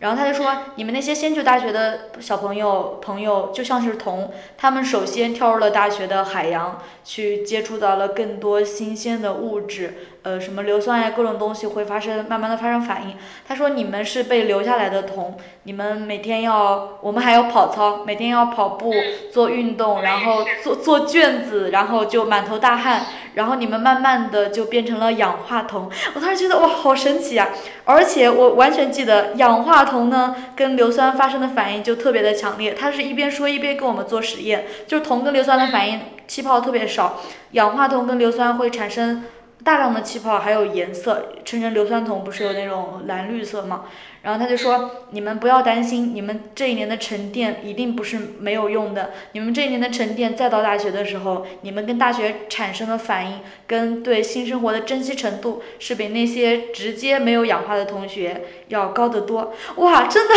[0.00, 13.16] 然后他就说，你们那些先去大学的小朋友朋友就像是铜，他们首先跳入了大学的海洋，去接触到了更多新鲜的物质，呃，什么硫酸呀，各种东西会发生慢慢的发生反应。
[13.46, 18.92] 他说你们是被留下来的铜，你们每天要，我们还要跑操，每天要跑步
[19.32, 25.90] 做运动，然后做做卷子，然后就满头大汗，然后你们慢慢的就变成了氧化铜。
[26.14, 27.48] 我当时觉得哇，好神奇啊！
[27.84, 37.20] 而且我完全记得氧化铜呢跟硫酸发生的反应就特别的强烈，他是一边说一边跟我们做实验，就是铜跟硫酸的反应气泡特别少，
[37.50, 39.24] 氧化铜跟硫酸会产生
[39.64, 43.84] 大量的气泡，还有颜色，成人硫酸铜不是有那种蓝绿色吗？
[44.22, 59.52] 然后他就说你们不要担心，你们这一年的沉淀一定不是没有用的，你们这一年的沉淀再到大学的时候，你们跟大学产生的反应跟对新生活的珍惜程度是比那些直接没有氧化的同学要高得多。
[59.76, 60.34] 哇，真的，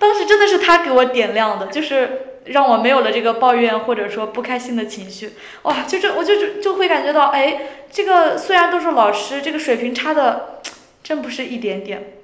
[0.00, 5.32] 当时真的是他给我点亮的，就是让我没有了这个抱怨或者说不开心的情绪。
[5.62, 10.60] 哇，就这我就就就会感觉到，哎，这个虽然都是老师，这个水平差的
[11.02, 12.14] 真不是一点点。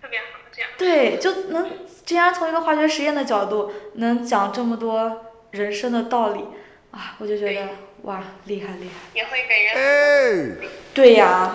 [0.00, 0.70] 特别好，这样。
[0.78, 1.70] 对，就能
[2.04, 6.44] 竟然从一个化学实验的角度能讲这么多人生的道理
[6.90, 7.68] 啊，我就觉得
[8.02, 9.10] 哇，厉害厉害。
[9.14, 10.58] 也会给人。
[10.92, 11.52] 对呀。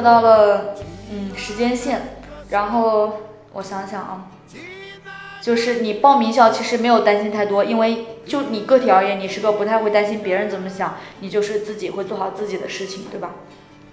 [0.00, 0.76] 说到了
[1.12, 2.00] 嗯时间线，
[2.48, 3.20] 然后
[3.52, 4.30] 我想想啊，
[5.42, 13.32] 就是你报名校其实没有担心太多，因为就你个体而言，你是个不太会担心别人怎么想，你就是自己会做好自己的事情，对吧？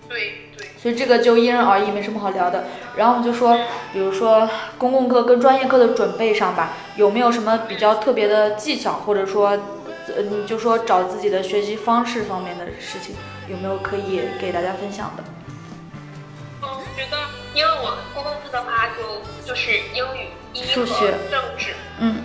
[0.08, 2.68] 对对，所以这个就因人而异，没什么好聊的。
[2.95, 3.60] 然后我们就说，
[3.91, 9.49] 比如说公共课跟专业课的准备上吧，有没有什么比较特别的技巧，或者说，
[10.16, 13.14] 呃，你就说找自己的学习方式方面的事情，
[13.49, 15.24] 有没有可以给大家分享的？
[16.97, 17.17] 觉得
[17.53, 21.13] 因为我公共课的话就就是英语、一和数学。
[21.29, 22.23] 政治，嗯。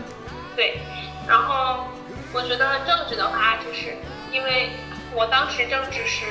[0.57, 0.81] 对，
[1.29, 1.89] 然后
[2.33, 3.99] 我觉得政治的话，就是
[4.33, 4.71] 因为
[5.15, 6.25] 我当时政治是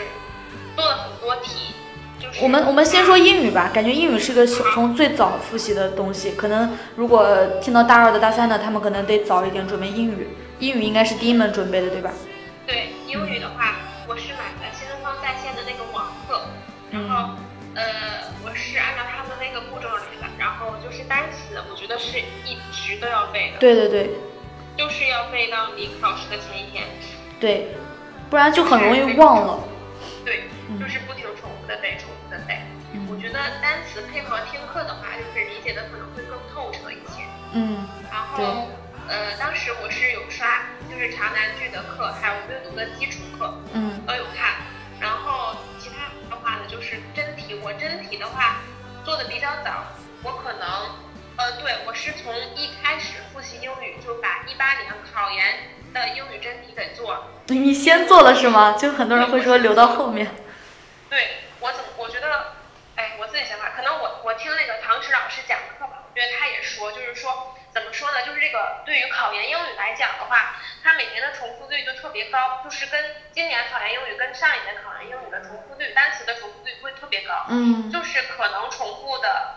[0.75, 1.75] 做了很多题，
[2.19, 7.27] 就是我们我们先说英语吧，感觉英语是个从最早复习的东西，可能如果
[7.61, 12.09] 听到大二的、大三的，他们可能得早一点准备英语，英语应该是第一门准备的，对吧？
[12.65, 13.75] 对英语的话，
[14.07, 14.33] 我是
[23.01, 24.09] 都要背的，对对对
[24.77, 26.85] 就是要背到你考试的前一天。
[27.39, 27.75] 对，
[28.29, 29.59] 不然就很容易忘了。
[30.23, 32.57] 对，嗯就是不停重复的背，重复的背。
[33.09, 37.23] 我嗯觉得单词配合听课的话，就是理解的可能会更透彻一些。
[37.53, 38.69] 嗯然后，
[39.09, 44.61] 呃，当时我是有刷，就是长难句的课，还有阅读的基础课嗯都有看。
[44.99, 47.59] 然后其他的话呢，就是真题。
[47.63, 48.57] 我真题的话
[49.03, 49.83] 做的比较早，
[50.21, 50.69] 我可能，
[51.41, 57.23] 呃，对我是从一开始复习英语，就把一八年考研的英语真题给做了。
[57.47, 58.77] 你先做了是吗？
[58.77, 60.35] 就很多人会说留到后面。
[61.09, 62.53] 对我怎么我觉得，
[62.95, 79.55] 哎，我自己想法，可能我我听那个唐迟老师讲课吧，我觉得他也说，就是说怎么说呢，就是这个对于考研英语来讲的话，它每年的重复率就特别高，就是跟今年考研英语跟上一年考研英语的重复率，单词的重复率会特别高，嗯就是可能重复的，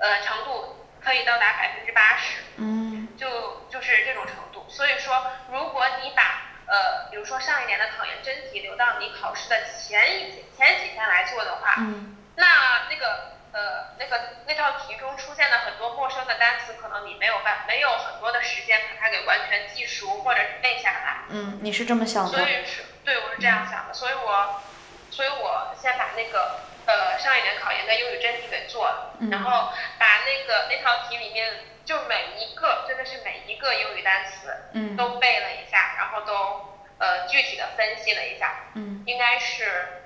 [0.00, 2.38] 呃程度可以到达百分之八十。
[2.56, 4.66] 嗯就就是这种程度。
[4.68, 21.16] 所以说，如果你把呃，比如说上一年的考研真题留到你考试的前一天、前几天来做的话，嗯那那个呃那个那套题中出现的很多陌生的单词，可能你没有办没有很多的时间把它给完全记熟或者是背下来。
[21.28, 22.38] 嗯，你是这么想的？
[22.38, 24.62] 所以是对我是这样想的，所以我
[25.10, 29.30] 所以我先把那个呃上一年考研的英语真题给做了，嗯。
[29.30, 34.96] 然后把那个那套题里面就每一个真的是每一个英语单词嗯。
[34.96, 39.02] 都背了一下，然后都呃具体的分析了一下，嗯。
[39.06, 40.00] 应该是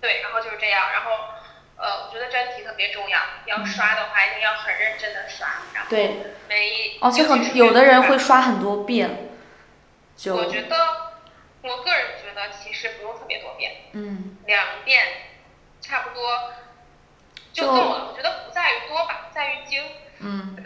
[0.00, 1.10] 对，然后就是这样，然后
[1.78, 5.90] 呃我觉得真题特别重要，要刷的话一定要很认真的刷，然后
[6.48, 9.30] 每一而且很有的人会刷很多遍，
[10.16, 11.12] 就我觉得，
[11.62, 14.38] 我个人觉得其实不用特别多遍，嗯。
[14.46, 15.02] 两遍
[15.86, 16.52] 差不多
[17.52, 18.08] 就就够了。
[18.10, 19.82] 我觉得不在于多吧，在于精。
[20.20, 20.56] 嗯，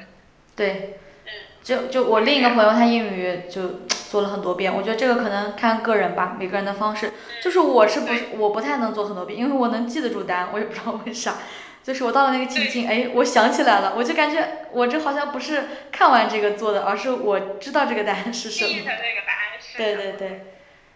[0.56, 1.30] 对，嗯，
[1.62, 7.12] 就就我另一个朋友，他英语就做了很多遍，我觉得这个可能看个人吧，每个人的方式。
[7.42, 11.34] 就是我是不是我不太能做很多遍，因为我能记得住单，我也不知道为啥。
[11.82, 18.70] 就是我到了那个情境，哎，我想起来了，我就感觉我这好像不是看完这个做的，而是我知道这个答案是什么。
[18.70, 19.76] 记的这个答案是。
[19.78, 20.12] 对对。
[20.12, 20.46] 对，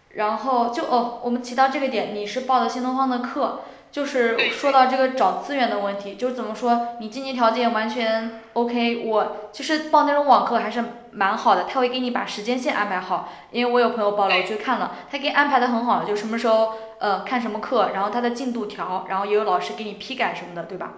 [0.09, 3.63] 然后就哦，我们提到这个点，你是报的新东方的课，
[3.95, 20.95] 就是说到这个找资源的问题，就是怎么说，你经济条件完全 OK，我其实报那种网课还是蛮好的，他会给你把时间线安排好，因为我有朋友报了，我去看了，他给你安排的很好，就什么时候呃看什么课，然后他的进度条，然后也有老师给你批改什么的，对吧？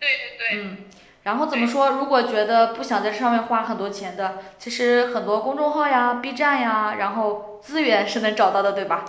[0.00, 0.62] 对对对。
[0.62, 0.78] 嗯，
[1.24, 1.90] 然后怎么说？
[1.90, 9.04] 如果觉得不想在这上面花很多钱的，其实很多公众号呀、B 站呀，然后资源是能找到的，对吧？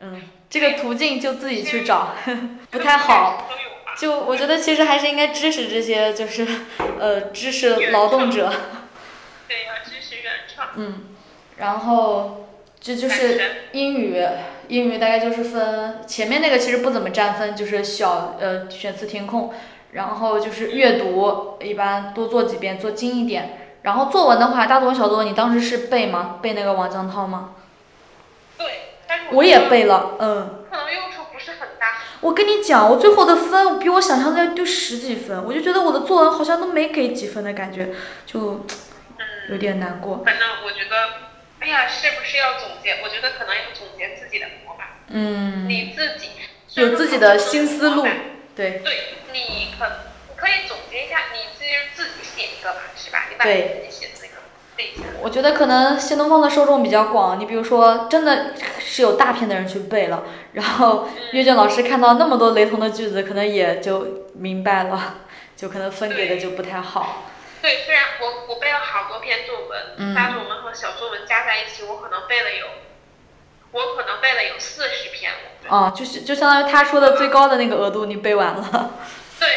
[0.00, 0.20] 嗯，
[0.52, 2.14] 这个途径就自己去找，
[2.70, 3.48] 不太好。
[3.96, 6.46] 就我觉得其实还是应该支持这些，就是
[7.00, 8.52] 呃知识劳动者，
[9.48, 10.68] 对，要支持原创。
[10.76, 11.04] 嗯，
[11.56, 12.48] 然后
[12.78, 13.40] 这就是
[13.72, 14.22] 英语，
[14.68, 19.54] 英语大概就是分前面那个其实不怎么占分，就是小呃选词填空，
[19.92, 23.58] 然后就是阅读一般多做几遍，做精一点。
[23.84, 26.40] 然后作文的话，大作文、小作文，你当时是背吗？
[26.42, 27.54] 背那个王江涛吗？
[29.12, 30.64] 对，但是我也背了，嗯。
[30.70, 31.98] 可能用处不是很大。
[32.20, 37.90] 我跟你讲，我最后的分比我想象的要丢十几分，我就觉得我的作文好像都没给几分的感觉，
[38.24, 39.58] 就有嗯。
[39.58, 40.22] 点难过。
[40.24, 40.96] 反正我觉得，
[41.60, 43.00] 哎呀，是不是要总结？
[43.02, 44.86] 我觉得可能要总结自己的模板。
[45.08, 46.30] 嗯，你自己
[46.80, 48.02] 有自己的新思路，
[48.56, 49.86] 对对，你可
[50.30, 53.26] 你可以总结一下，你自己自己写一个吧，是吧？
[53.28, 54.31] 你把对你自己写的那个
[54.82, 55.04] 背一下。
[55.22, 65.16] 我觉得可能新东方的受众比较广，你比如说真的是有大片的人去背了，然后阅卷老师看到那么多雷同的句子，可能也就明白了，
[65.56, 67.24] 就可能分给的就不太好。
[67.60, 72.66] 对，虽然我我背了好多篇作文，嗯大作文和小作文加在一起，我可能背了有，
[73.70, 75.30] 我可能背了有四十篇。
[75.30, 78.90] 我觉得啊，就是就相当于他说的最高的那个额度你背完了。
[79.38, 79.48] 对，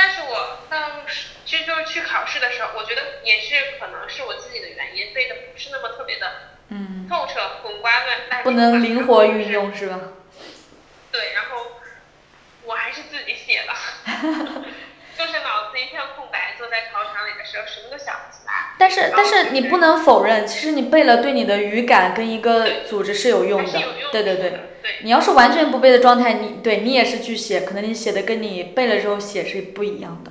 [0.00, 6.32] 但是我当时其实就是去考试的时候，我觉得也是可能是我自己的原因，背的不是那么特别的
[6.68, 8.44] 嗯，透彻、滚瓜烂烂。
[8.44, 9.50] 不能灵活运。
[9.50, 9.98] 用是吧？
[11.10, 11.80] 对，然后
[12.62, 13.74] 我还是自己写的，
[15.18, 18.52] 就是脑子一片空白，坐在考场里的时候什么都想不起来。
[18.78, 23.82] 但是但是你不能否认，其实你背了对你的语感跟一个组织是有用的。
[24.12, 24.50] 对对对。
[24.50, 24.60] 对
[25.02, 30.30] 你要是完全不背的状态，你对你也是去写，可能你写的跟你背了之后写是不一样的。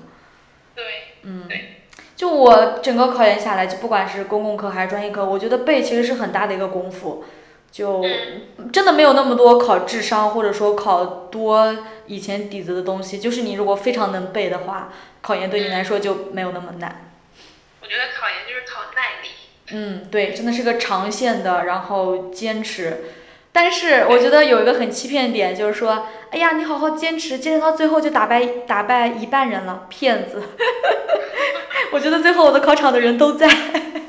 [0.74, 0.84] 对
[1.24, 1.84] 嗯，对
[2.16, 7.26] 就我整个考研下来，就不管是公共课还是专业课，我觉得背其实是很大的一个功夫，
[7.72, 11.78] 就嗯真的没有那么多考智商或者说考多
[12.08, 13.20] 以前底子的东西。
[13.20, 14.92] 就是你如果非常能背的话，
[15.22, 17.12] 考研对你来说就没有那么难。
[17.40, 17.44] 嗯，
[17.82, 19.30] 我觉得考研就是考耐力。
[19.72, 23.06] 嗯，对，真的是个长线的，然后坚持。
[23.52, 30.44] 但是我觉得有一个很欺骗点，就是说，哎呀，你好好坚持，坚持到最后就打败打败一半人了，骗子。
[31.92, 34.02] 我觉得最后我的考场的人都在，对，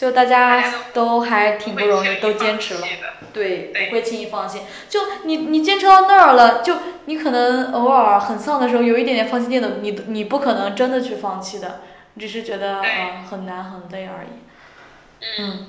[0.00, 0.64] 就大家
[0.94, 2.86] 都还挺不容易，都坚持了
[3.34, 4.62] 对，不会轻易放弃。
[4.88, 6.74] 就你你坚持到那儿了，就
[7.04, 11.82] 你可能偶尔很丧的时候，有一点点放弃念头，你你不可能真的去放弃的，
[12.14, 15.28] 你只是觉得对嗯很难很累而已。
[15.38, 15.66] 嗯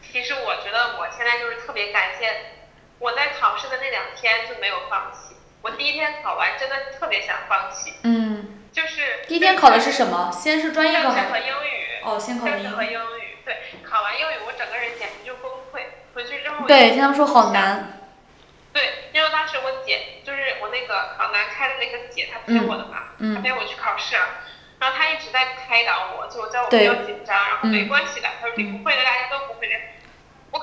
[0.00, 2.30] 其实我觉得我现在就是特别感谢
[3.00, 5.36] 我在考试的那两天就没有放弃。
[5.60, 10.30] 我第一天考完真的特别想放弃，嗯，就是第一天考的是什么？
[10.32, 11.46] 先是专业课政治和还是？
[11.48, 12.00] 英语。
[12.02, 13.23] 哦，先考的政治和英语。
[13.44, 15.82] 对，考完英语我整个人简直就崩溃。
[16.14, 17.52] 回去之后，对，听他们说好。
[17.52, 18.00] 难。
[18.72, 24.42] 对，因为当时我姐就是我那个考南开的那个姐，她陪我的嘛，嗯嗯她陪我去考试啊。
[24.80, 29.74] 然后她一直在开导我，就叫我不要紧张，然后没嗯关系的，她说你不会的，大家都不会的。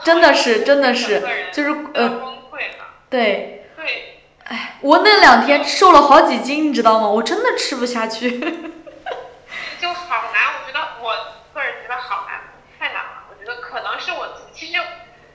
[0.03, 1.19] 真的完是真的是
[1.51, 2.85] 就是呃崩溃了。
[3.09, 7.07] 对，对，哎，我那两天瘦了好几斤，你知道吗？
[7.09, 8.39] 我真的吃不下去。
[9.81, 11.13] 就好难，我觉得我
[11.53, 12.39] 个人觉得好难，
[12.81, 13.29] 太难了。
[13.29, 14.81] 我觉得可能是我自己，其实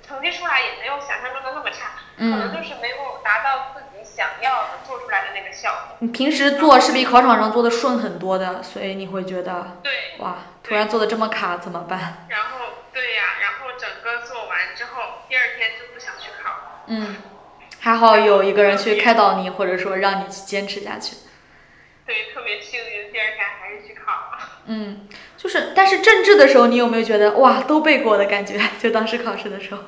[0.04, 5.96] 成绩出来也没有想象中的那么差，可能嗯，就是没有达到自己想要的做出来的那个效果。
[6.00, 12.26] 你平时做是比考场上做的顺很多的，所以你会觉得对，哇，突然做的这么卡怎么办？
[12.28, 16.82] 然后对呀，然后整个做完之后，第二天就不想去考了。
[16.88, 17.16] 嗯，
[17.78, 21.16] 还好有一个人去开导你，或者说让你去坚持下去。
[22.04, 24.38] 对，特别幸运，第二天还是去考了。
[24.66, 25.08] 嗯，
[25.46, 28.60] 就是，但是政治的时候，你有没有觉得哇，都背过的感觉？
[28.82, 29.80] 就当时考试的时候，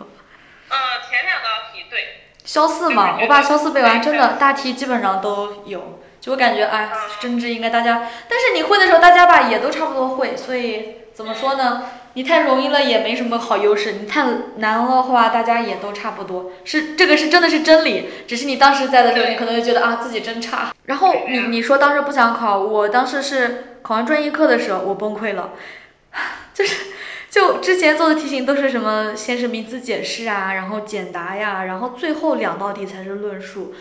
[0.68, 0.76] 呃，
[1.10, 6.00] 前两道题对，肖四嘛，我把肖四背完，真的大题基本上都有。
[6.20, 11.82] 就我感觉，哎，政治应该大家，但是你会的时候，大家吧也都差不多会，所以怎么说呢？
[12.18, 14.24] 你太容易了也没什么好优势，你太
[14.56, 16.50] 难了的话，大家也都差不多。
[16.64, 20.74] 是这个是真的是真理，只是你当时在的时候，你可能就觉得啊自己真差。
[20.86, 25.52] 然后你你说当时不想考，我当时是考完专业课的时候，我崩溃了，
[26.52, 26.86] 就是
[27.30, 33.74] 就之前做的题型都是什么，先是名词解释啊，然后简答呀，然后最后两道题才是论述。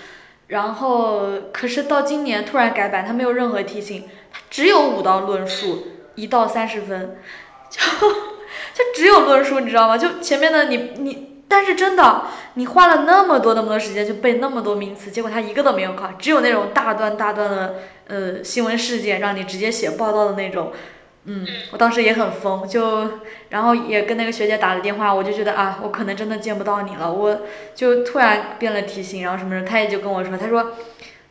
[0.50, 7.18] 然后可是到今年突然改版，它没有任何题型，它只有五道论述，一到三十分，
[7.78, 8.10] 就
[8.74, 9.98] 就只有论述，你知道吗？
[9.98, 12.24] 就前面的你你，但是真的
[12.56, 17.76] 你花了那么多那么多时间去背那么多名词，结果他一个都没有考，只有那种大段大段的
[18.08, 20.74] 呃新闻事件，让你直接写报道的那种。
[21.30, 27.42] 嗯，我当时也很疯，就然后也跟那个学姐打了电话，我就觉得啊，我可能真的见不到你了，我
[27.76, 30.72] 就突然变了体型，然后什么的，她也就跟我说，她说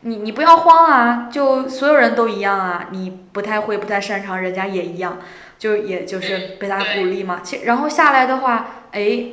[0.01, 5.17] 你你不要慌啊，就所有人都一样啊，你不太会不太擅长，人家也一样，
[5.57, 7.41] 就也就是被他鼓励嘛。
[7.43, 9.25] 其然后下来的话，哎，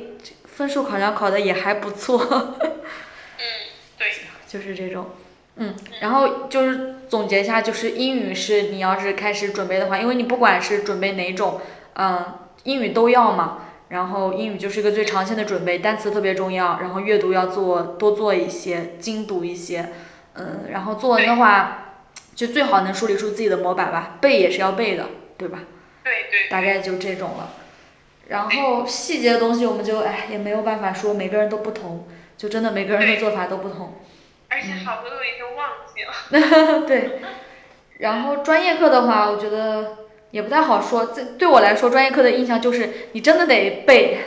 [0.45, 2.17] 分数好像考的也还不错，
[2.61, 2.79] 嗯，
[3.97, 4.07] 对，
[4.47, 5.07] 就是这种。
[5.57, 11.61] 嗯，然后就是总结一下，就是英语是你要是开始准备的话，因为你不管是准备哪种，
[11.93, 13.61] 嗯，英语都要嘛。
[13.87, 19.91] 然后英语就是一个最长线的准备，单词特别重要，然后阅读要做多做一些，精读一些，
[20.33, 22.01] 嗯，然后作文的话，
[22.33, 25.05] 就最好能梳理出自己的模板吧，背也是要背的，
[25.37, 25.59] 对吧？
[26.05, 27.53] 对对大概就这种了。
[28.29, 32.07] 然后细节的东西我们就哎也没有办法说，每个人都不同，
[32.37, 34.01] 就真的每个人的做法都不同。
[34.47, 36.85] 而且好多都已经忘记了。
[36.87, 37.19] 对，
[37.97, 39.97] 然后专业课的话，我觉得
[40.31, 41.07] 也不太好说。
[41.07, 44.19] 这对我来说，专业课的印象就是你真的得背，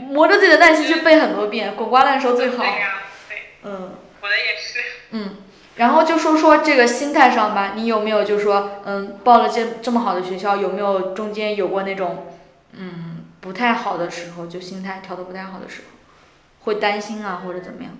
[0.00, 2.66] 磨着自己的耐心去背很多遍，滚瓜烂熟最好对。
[2.66, 4.80] 呀，对，嗯我的也是。
[5.10, 5.36] 嗯，
[5.76, 12.34] 然后就说说这个心态上吧，你有没有就说嗯报了这这么好的学校，有没有中间有过那种
[12.72, 15.88] 嗯不太好的时候，就心态调的不太好的时候，
[16.64, 17.92] 会担心啊或者怎么样，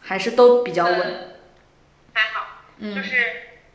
[0.00, 1.00] 还是都比较稳。
[1.00, 1.24] 嗯
[2.14, 2.46] 还好，
[2.78, 3.14] 嗯就是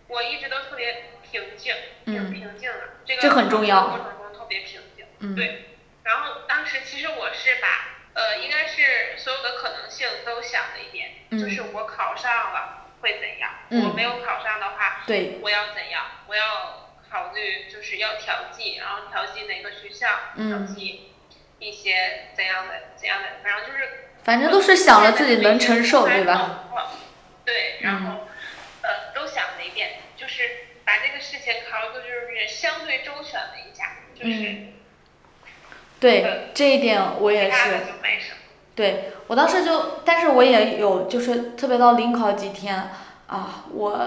[0.07, 1.73] 我一直都特别平静，
[2.05, 2.79] 挺嗯平静的。
[3.05, 5.05] 这个这很重要过程中特别平静。
[5.19, 5.65] 嗯对。
[6.03, 16.03] 然后当时其实我是把呃，应该是所有的可能性都想了一遍，嗯就是我考上了会怎样，嗯我没有考上的话，对，我要怎样？
[16.27, 20.07] 我要考虑就是要调剂，然后调剂哪个学校，
[20.37, 21.11] 嗯调剂
[21.59, 23.89] 一些怎样的怎样的，反正就是
[24.23, 26.61] 反正都是想了自己能承受，对吧？？
[27.45, 28.27] 对，然后、
[28.81, 30.49] 呃都想了一遍，就是
[30.85, 34.73] 把这个事情考虑就是相对周全了一下，就是、嗯
[35.99, 37.51] 对，这一点我也是。
[37.51, 38.37] 其他的就没什么。
[38.75, 42.89] 对我当时就，但是我也有，就是特别到临考几天
[43.27, 43.99] 啊，我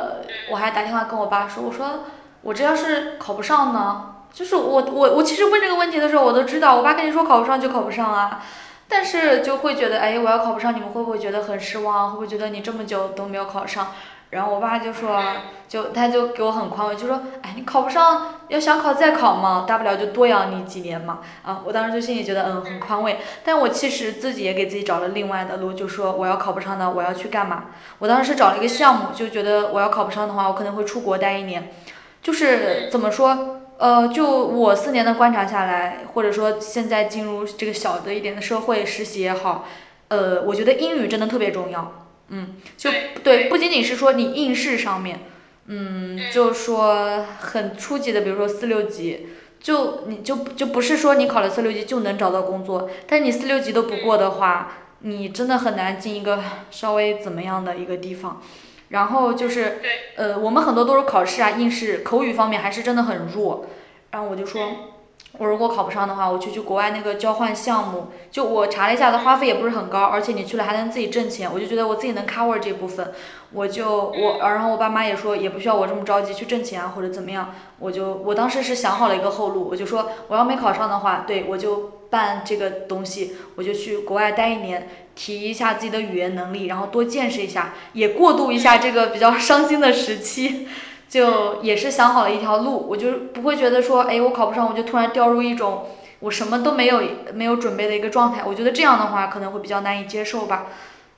[0.51, 2.05] 我还打电话跟我爸说，我说
[2.43, 4.15] 我这要是考不上呢？
[4.33, 8.43] 就是我我我其实问这个问题的时候，我都知道，我爸跟你说考不上就考不上啊，
[8.89, 12.11] 但是就会觉得，哎，我要考不上，你们会不会觉得很失望？
[12.11, 13.93] 会不会觉得你这么久都没有考上？
[14.31, 15.23] 然后我爸就说，
[15.69, 21.21] 就他就给我很宽慰，就说，哎，你考不上，要想考再考嘛，大不了就多养你几年嘛。
[21.45, 23.19] 啊，我当时就心里觉得，嗯，很宽慰。
[23.45, 27.67] 但我其实自己也给自己找了另外的路，就说我要考不上呢，我要去干嘛？
[28.01, 31.73] 我当时是找了一个项目，就觉得我要考不上的话，我可能会出国待一年。
[32.21, 39.67] 就是怎么说，呃，就我四年的观察下来，或者说现在进入这个小的一点的社会实习也好，
[40.09, 42.06] 呃，我觉得英语真的特别重要。
[42.29, 42.91] 嗯，就
[43.23, 45.21] 对，不仅仅是说你应试上面，
[45.67, 49.29] 嗯，就说很初级的，比如说四六级，
[49.61, 58.43] 就你就就不是说你考了四六级就能找到工作，但是你四六级都不过的话，你真的很难进一个稍微怎么样的一个地方。
[58.91, 59.81] 然后就是，
[60.15, 63.67] 呃，我们很多都是考试啊、应试，口语方面还是真的很弱。
[64.13, 64.96] 然后我就说，
[65.39, 68.09] 我如果考不上的话，我就去国外那个交换项目。
[68.31, 71.51] 就我查了一下，的花费也不是很高，而且你去了还能自己挣钱。
[71.53, 73.13] 我就觉得我自己能 cover 这部分，
[73.53, 77.55] 我就我，然后我爸妈也说也不需要我这么着急去挣钱啊或者怎么样。
[77.79, 84.89] 我就我当时是想好了一个后路，我就说我要没考上的话，对我就办这个东西，我就去国外待一年。
[85.17, 90.69] 提一下自己的语言能力，然后多见识一下，也过渡一下这个比较伤心的时期，
[91.09, 95.89] 就也是想好了一条路，我就不会觉得说，哎，我考不上，我就突然掉入一种
[96.21, 97.03] 我什么都没有
[97.35, 98.43] 没有准备的一个状态。
[98.45, 100.67] 我觉得这样的话可能会比较难以接受吧。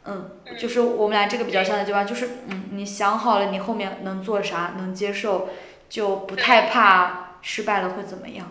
[0.05, 5.49] 嗯，就是我们俩这个比较像的地方，就是嗯，你想好了你后面能做啥，能接受，
[5.89, 8.47] 就不太怕失败了会怎么样。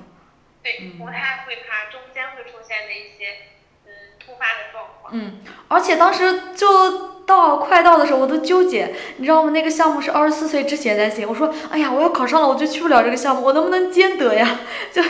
[0.64, 3.48] 对，不太会怕中间会出现的一些
[3.86, 5.14] 嗯突发的状况。
[5.14, 5.40] 嗯，
[5.70, 9.52] 而且当时就到快到的时候，我都纠结，你知道吗？
[9.52, 11.28] 那个项目是二十四岁之前才行。
[11.30, 14.62] 我说，哎呀，我要考上了，我就去不了这个项目，我能不能兼得呀？
[14.92, 15.04] 就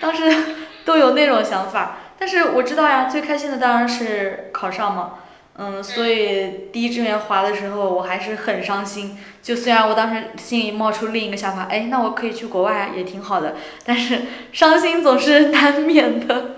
[0.00, 0.32] 当时
[0.84, 1.98] 都有那种想法。
[2.18, 5.14] 但是我知道呀，最开心的当然是考上嘛。
[5.56, 9.18] 嗯，所以第一志愿划的时候，我还是很伤心。
[9.42, 14.22] 就虽然我当时心里冒出另一个想法，哎，那我可以去国外也挺好的，但是
[14.52, 16.56] 伤心总是难免的。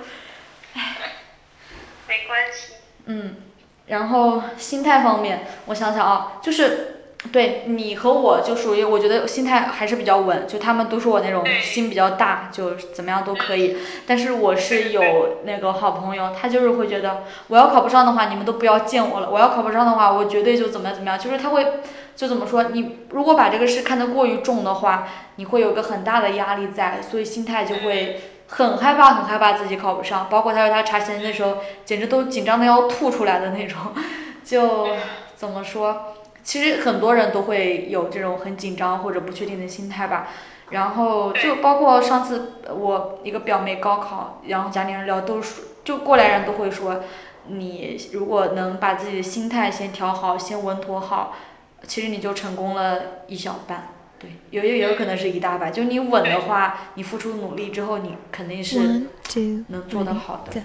[2.06, 2.74] 没关系。
[3.06, 3.34] 嗯，
[3.86, 7.02] 然后心态方面，我想想啊，就是
[7.32, 13.76] 对你和我就属于，我觉得心态还是比较稳，就他们都说我那种心比较大，就怎么样都可以。
[14.06, 21.18] 但是我是有那个好朋友，他就是会觉得我要考不上的话，你们都不要见我了；我要考不上的话，我绝对就怎么样怎么样。
[21.18, 21.64] 就是他会
[22.16, 25.06] 就怎么说，你如果把这个事看得过于重的话，
[25.36, 28.20] 你会有个很大的压力在，所以心态就会。
[28.48, 33.78] 很害怕，很害怕自己考不上，包括他说他查询的时候，简直都紧张的要吐出来的那种。
[34.44, 34.88] 就
[35.34, 36.14] 怎么说，
[36.44, 40.28] 其实很多人都会有这种很紧张或者不确定的心态吧。
[40.70, 47.02] 然后就包括上次我一个表妹高考，然后家里人聊都说，就过来人都会说，
[47.46, 51.34] 你如果能把自己的心态先调好，先稳妥好，
[51.86, 53.95] 其实你就成功了一小半。
[54.18, 55.72] 对，有也有可能是一大半。
[55.72, 59.02] 就你稳的话，你付出努力之后，你肯定是
[59.68, 60.62] 能做得好的。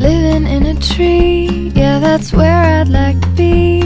[0.00, 3.79] Living in a tree, yeah, that's where I'd like to be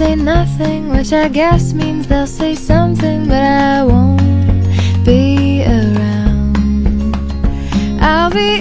[0.00, 7.14] say nothing, which I guess means they'll say something, but I won't be around.
[8.00, 8.59] I'll be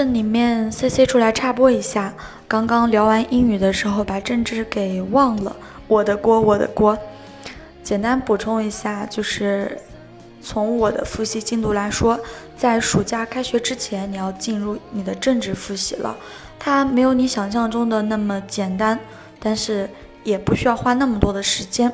[0.00, 2.14] 这里面 C C 出来插播一下，
[2.48, 5.54] 刚刚聊完英语的时候把政治给忘了，
[5.88, 6.96] 我的锅，我的锅。
[7.82, 9.78] 简单补充一下，就是
[10.40, 12.18] 从我的复习进度来说，
[12.56, 16.16] 在暑假开学之前，你要进入你的政治复习了。
[16.58, 18.98] 它没有你想象中的那么简单，
[19.38, 19.86] 但是
[20.24, 21.92] 也不需要花那么多的时间。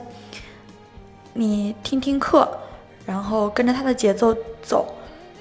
[1.33, 2.57] 你听听课，
[3.05, 4.95] 然后跟着他的节奏走。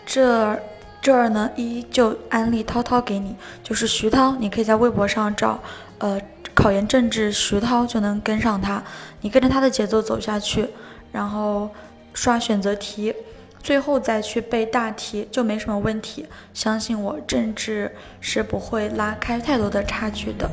[0.03, 0.59] 这
[1.05, 5.59] 这儿呢，依旧安利涛涛给你，就是徐涛，你可以在微博上找，
[5.99, 6.19] 呃，
[6.55, 8.81] 考研政治徐涛就能跟上他。
[9.21, 10.67] 你跟着他的节奏走下去，
[11.11, 11.69] 然后
[12.15, 13.13] 刷选择题，
[13.61, 16.25] 最后再去背大题，就没什么问题。
[16.55, 20.49] 相信我，政治是不会拉开太多的差距的。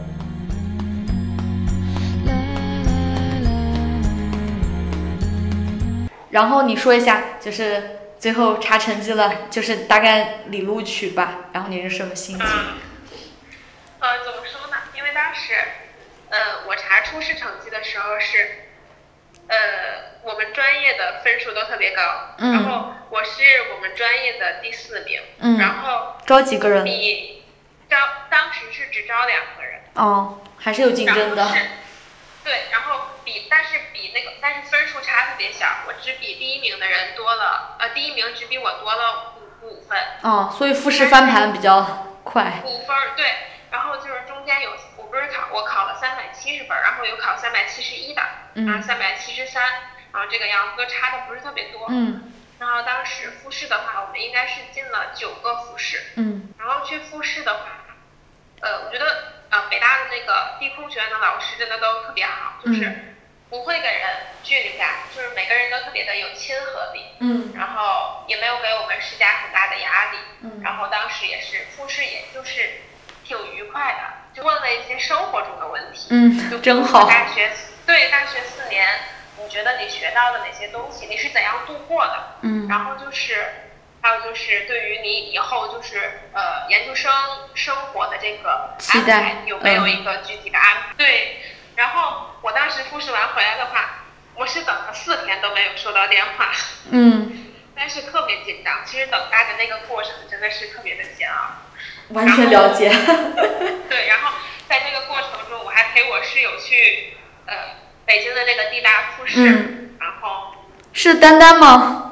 [6.28, 7.82] 然后你说一下，就是
[8.22, 11.46] 最后查成绩了，就是大概理录取吧。
[11.52, 12.46] 然后你是什么心情？
[12.46, 12.78] 嗯，
[13.98, 14.76] 呃，怎么说呢？
[14.94, 15.54] 因为当时，
[16.30, 16.38] 呃，
[16.68, 18.68] 我查初试成绩的时候是，
[19.48, 19.56] 呃，
[20.22, 23.42] 我们专业的分数都特别高，嗯然后我是
[23.74, 26.84] 我们专业的第四名，嗯然后招几个人？
[26.84, 27.42] 比
[27.90, 27.96] 招
[28.30, 31.44] 当时是只招两个人，哦，还是有竞争的
[32.44, 42.60] 对，然后比但是比那个但是分数差特别小，我只比第一名的人多了，呃，第一名只比我多了五五分，哦，所以复试翻盘比较快。
[42.64, 43.32] 五分儿对，
[43.70, 48.22] 然后就是中间有我不是考我考了三百七十分，然后有考三百七十一的，
[48.54, 49.62] 嗯然后三百七十三，
[50.12, 51.86] 然后这个样子差的不是特别多。
[51.90, 57.64] 嗯然后当时复试的话，我们应该是进了九个复试，嗯然后去复试的话，
[58.60, 63.14] 呃，我觉得呃北大的那个地空学院的老师真的都特别好，就是嗯
[63.50, 64.08] 不会给人
[64.42, 67.04] 距离感，就是每个人都特别的有亲和力。
[67.20, 72.80] 嗯然后也没有给我们施加很大的压力，嗯然后当时也是复试，也就是
[73.24, 77.06] 挺愉快的，就问了一些生活中的问题，嗯真好。
[77.06, 77.52] 大学
[77.86, 78.88] 对大学四年，
[79.36, 82.38] 你觉得你学到的哪些东西，你是怎样度过的？
[82.40, 83.46] 嗯然后就是
[84.02, 85.96] 还有就是对于你以后就是
[86.32, 87.10] 呃研究生
[87.54, 90.94] 生活的这个安期待排有没有嗯一个具体的安排？
[90.98, 91.40] 对，
[91.76, 94.04] 然后我当时复试完回来的话，
[94.34, 96.50] 我是等了四天都没有收到电话。
[96.90, 97.46] 嗯，
[97.76, 98.74] 但是特别紧张。
[98.84, 101.36] 其实等待的那个过程真的是特别的煎熬。
[102.08, 102.90] 完全了解。
[103.88, 104.32] 对，然后
[104.68, 107.14] 在这个过程中，我还陪我室友去
[107.46, 107.54] 呃
[108.04, 110.54] 北京的那个地大复试，嗯然后
[110.92, 112.11] 是丹丹吗？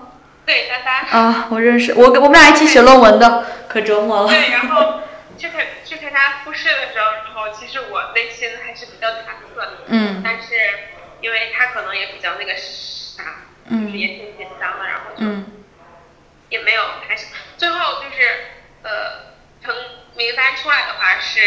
[0.51, 4.29] 对丹丹，啊，我认识，我我们俩一起写论文的，可折磨了。
[4.29, 5.03] 对，然后
[5.39, 10.49] 去陪去陪他复试的时候，然后其实我内心还是比较忐忑的，嗯但是
[11.21, 13.23] 因为他可能也比较那个啥，
[13.71, 15.25] 就是也挺紧张的，然后就。
[15.25, 15.47] 嗯
[16.51, 18.27] 也没有，还是最后就是
[18.83, 19.73] 呃，成
[20.17, 21.39] 名单出来的话是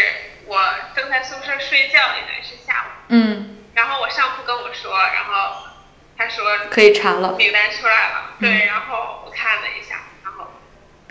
[0.46, 0.58] 我
[0.96, 5.56] 正在宿舍睡觉，应该是下午，嗯，然后我上铺跟我说，然后
[6.16, 7.34] 他说可以查了。
[7.36, 10.46] 名单出来了，对，然后我看了一下，然后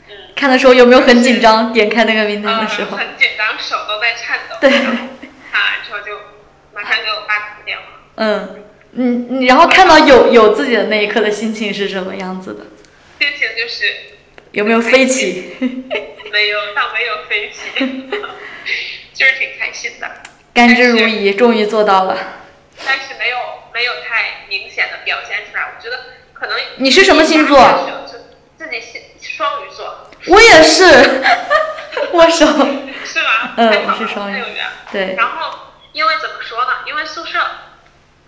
[0.07, 1.71] 嗯，看的时候有没有很紧张？
[1.73, 2.97] 点开那个名单呃的时候。
[2.97, 6.17] 很紧张，手都在颤抖，对看完之后就
[6.73, 7.83] 马上给我爸打个电话。
[8.15, 9.05] 嗯，你
[9.39, 12.65] 你然后看到有有自己的那一刻的心情是什么样子的？
[13.19, 13.85] 心情就是
[14.51, 15.55] 有没有飞起？
[16.31, 17.69] 没有，倒没有飞起，
[19.13, 20.09] 就是挺开心的。
[20.53, 22.17] 甘之如饴，终于做到了。
[22.85, 23.37] 但是没有
[23.73, 25.63] 没有太明显的表现出来。
[25.75, 25.99] 我觉得
[26.33, 28.17] 可能你是什么星座就
[28.57, 30.83] 自己是双鱼座，我也是，
[32.13, 32.45] 握手。
[33.05, 33.53] 是吗？
[33.57, 34.43] 嗯是双鱼。
[34.91, 35.59] 对，然后
[35.91, 36.71] 因为怎么说呢？
[36.85, 37.39] 因为宿舍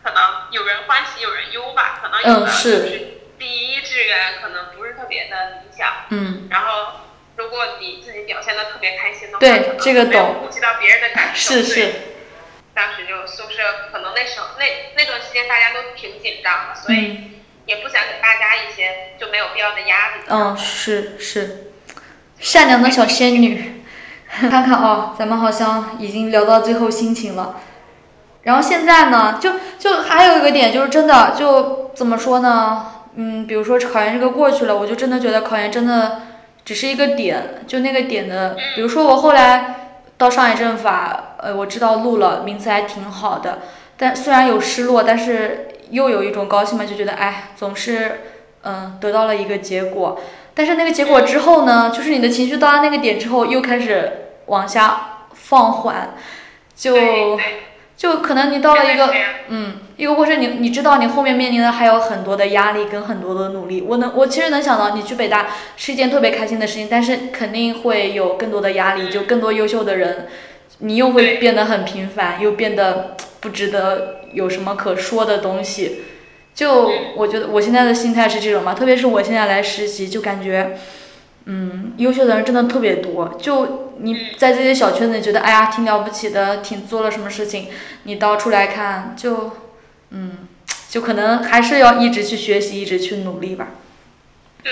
[0.03, 7.01] 可能有人欢喜有人忧吧，可能有的就是第一志愿可能不是特别的理想，嗯，然后。
[7.37, 11.93] 如果你自己表现的特别开心的话，对这个懂顾及到别人的感受，对是是，
[12.75, 14.65] 当时就宿舍可能那时候那
[14.97, 17.31] 那段时间大家都挺紧张的，所以
[17.65, 20.23] 也不想给大家一些就没有必要的压力。
[20.27, 21.71] 嗯，是是，
[22.37, 23.71] 善良的小仙女。
[24.27, 27.61] 看看哦，咱们好像已经聊到最后心情了。
[28.43, 32.91] 然后现在呢，就就还有一个点，就是真的就怎么说呢？
[33.15, 36.23] 嗯，比如说考研这个过去了，我就真的觉得考研真的
[36.65, 39.84] 只是一个点，就那个点的，比如说我后来
[40.17, 43.59] 到上海政法，呃，我知道录了，名次还挺好的，
[43.97, 48.21] 但虽然有失落，但是又有一种高兴嘛，就觉得哎，总是
[48.63, 50.19] 嗯得到了一个结果。
[50.53, 56.15] 但是那个结果之后呢，就是你的情绪到达那个点之后，又开始往下放缓，
[56.73, 57.37] 就
[57.97, 59.13] 就可能你到了一个
[59.49, 63.81] 嗯一个过程，你你知道你后面面临的还有很多的压力跟很多的努力。
[63.81, 65.47] 我能我其实能想到你去北大
[65.77, 70.27] 是一件特别开心的事情，但是肯定会有更多的压力，就更多优秀的人，
[70.79, 76.01] 你又会变得很平凡，又变得不值得有什么可说的东西。
[76.53, 80.77] 就我觉得我现在的心态是这种嘛，特别是我现在来实习，就感觉，
[81.45, 83.37] 嗯，优秀的人真的特别多。
[83.39, 87.67] 就你在这些小圈子里觉得，哎呀，挺了不起的，挺做了什么事情，
[88.03, 89.51] 你到出来看，就，
[90.17, 90.47] 嗯，
[90.89, 93.67] 就可能还是要一直去学习，一直去努力吧。
[94.63, 94.71] 对，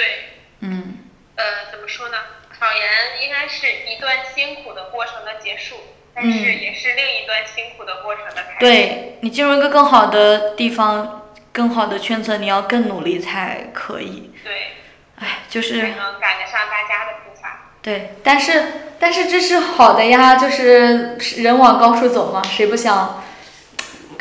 [0.61, 0.99] 嗯，
[1.35, 2.17] 呃，怎么说呢？
[2.57, 5.75] 考研应该是一段辛苦的过程的结束，
[6.13, 8.59] 但是也是另一段辛苦的过程的开始。
[8.61, 14.31] 对你进入一个更好的地方，更好的圈层，你要更努力才可以。
[14.45, 14.77] 对，
[15.19, 17.71] 哎，就是才能赶得上大家的步伐。
[17.81, 18.63] 对，但是
[18.97, 23.22] 但是这是好的呀，就是人往高处走嘛，谁不想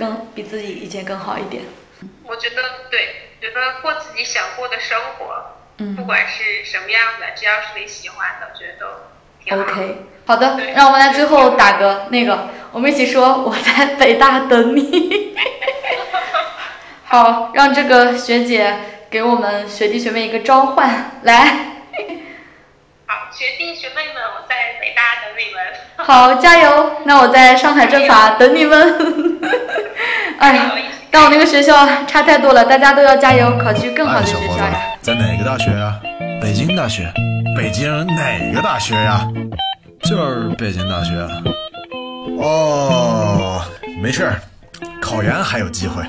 [0.03, 1.63] 更比自己以前更好一点？
[2.25, 2.57] 我觉得
[2.91, 8.87] 对，觉得过自己想过的生活，嗯不管是什么样的，只要是你喜欢的，我觉得都
[9.45, 9.63] 挺好。
[9.63, 15.37] OK，好的，对让我们来最后打个那个，我们一起说我在北大等你。
[17.05, 18.75] 好，让这个学姐
[19.09, 21.85] 给我们学弟学妹一个召唤，来，
[23.13, 25.63] 好，学弟学妹们，我在北大等你们。
[25.99, 26.91] 好，加油！
[27.05, 28.97] 那我在上海政法等你们。
[30.41, 30.73] 哎呀，
[31.11, 36.01] 但我那个学校差太多了，大家都要加油，考去更好哎，的小伙子学校呀。，在哪个大学啊？
[36.41, 37.13] 北京大学。
[37.55, 39.29] 北京哪个大学呀、
[40.05, 41.13] 就是北京大学。
[42.41, 43.63] 哦，
[44.03, 44.41] 没事儿，
[45.03, 46.03] 考研还有机会。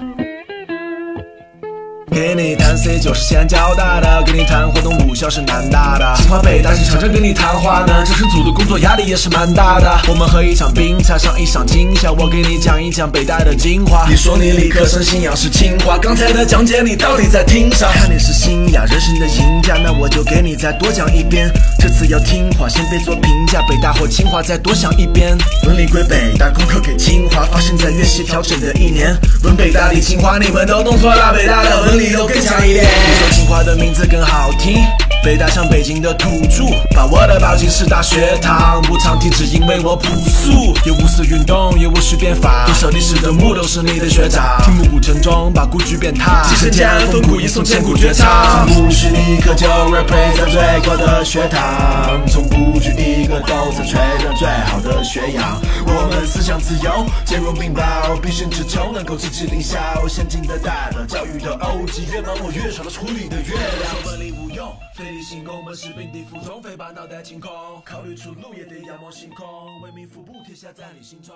[2.11, 8.03] 给你谈 C 就是先交大的，跟你谈活动母校是南大的，清华北大是抢着跟你谈话的。
[8.05, 14.05] 招生组的工作压力也是蛮大的，我们喝一场冰茶，上一场惊吓，我给你讲一讲北大的精华。
[14.07, 17.91] 你说你理科生信仰是清华，刚才的讲解你到底在听啥？
[17.93, 21.49] 看你是新雅人生的赢家，那我就给你再多讲一遍。
[21.80, 25.35] 这次要听话，先别做评价，北大或清华再多想一遍。
[25.65, 29.15] 文理归北大，功课给清华，发生在院系调整的一年。
[29.43, 32.85] 文北大理清华，你们都弄错了，北大的文理都更强一点。
[32.85, 34.77] 你说清华的名字更好听，
[35.23, 36.65] 北大像北京的土著，
[36.95, 40.73] 把我的包进师大学堂，不常提只因为我朴素。
[40.85, 44.61] 有五四运动，也无需变法，多少历史的墓都是你的学长。
[44.63, 48.67] 听暮鼓晨钟，把故居变踏，继承建安风骨，吟诵千古绝唱。
[48.67, 55.59] 不是你可就 represent 最高的学堂，从不拘一个都在吹着最好的学养。
[55.85, 57.81] 我们思想自由，兼容并包，
[58.21, 59.77] 必胜只求能够积极领效。
[60.07, 61.53] 先进的代表，教育的
[61.84, 63.91] OG，越忙我越少了处理的月亮。
[63.91, 67.51] 说本领无用，非理性功，本是并地服从，非把脑袋清空。
[67.84, 69.45] 考虑出路也得仰望星空，
[69.81, 71.35] 为民服务，天下在你心中。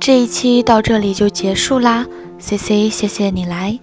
[0.00, 2.06] 这一期到这里就结束啦
[2.38, 3.78] ，C C，谢谢你来。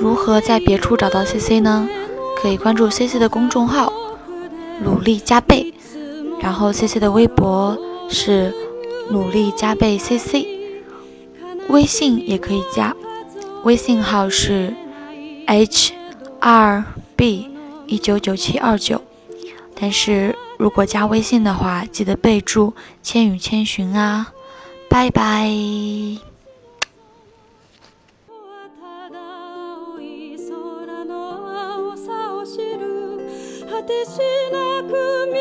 [0.00, 1.86] 如何在别处找到 C C 呢？
[2.40, 3.92] 可以关注 C C 的公众号
[4.82, 5.74] “努力加倍”，
[6.40, 7.76] 然后 C C 的微博
[8.08, 8.54] 是
[9.12, 10.48] “努力加倍 C C”，
[11.68, 12.96] 微信也可以加，
[13.65, 14.73] 微信号是
[15.47, 15.93] H
[16.39, 16.83] 二
[17.15, 17.49] B
[17.87, 19.01] 一九九七二九。
[19.75, 24.33] 但是如果加微信的话，记得备注“千与千寻”啊。
[24.89, 25.49] 拜拜。
[28.77, 31.13] ただ青い空の
[31.47, 33.29] 青さを知る
[33.69, 34.19] 果てし
[34.51, 35.33] なく道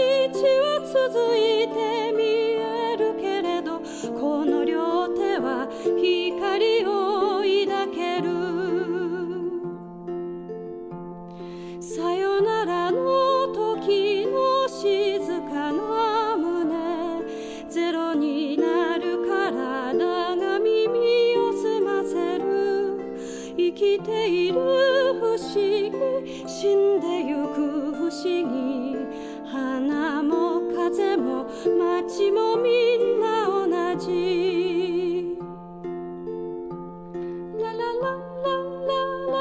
[0.62, 3.80] は続いて見えるけれど
[4.18, 4.93] この両手は
[5.63, 6.89] 光を
[7.41, 8.27] 抱ける。
[11.81, 17.23] さよならの時の静かな胸。
[17.69, 22.43] ゼロになる体が耳を澄ませる。
[23.57, 24.59] 生きている
[25.19, 25.91] 不思議
[26.47, 28.97] 死んでゆく不思議。
[29.45, 31.45] 花も風も
[31.79, 34.84] 街もみんな同じ。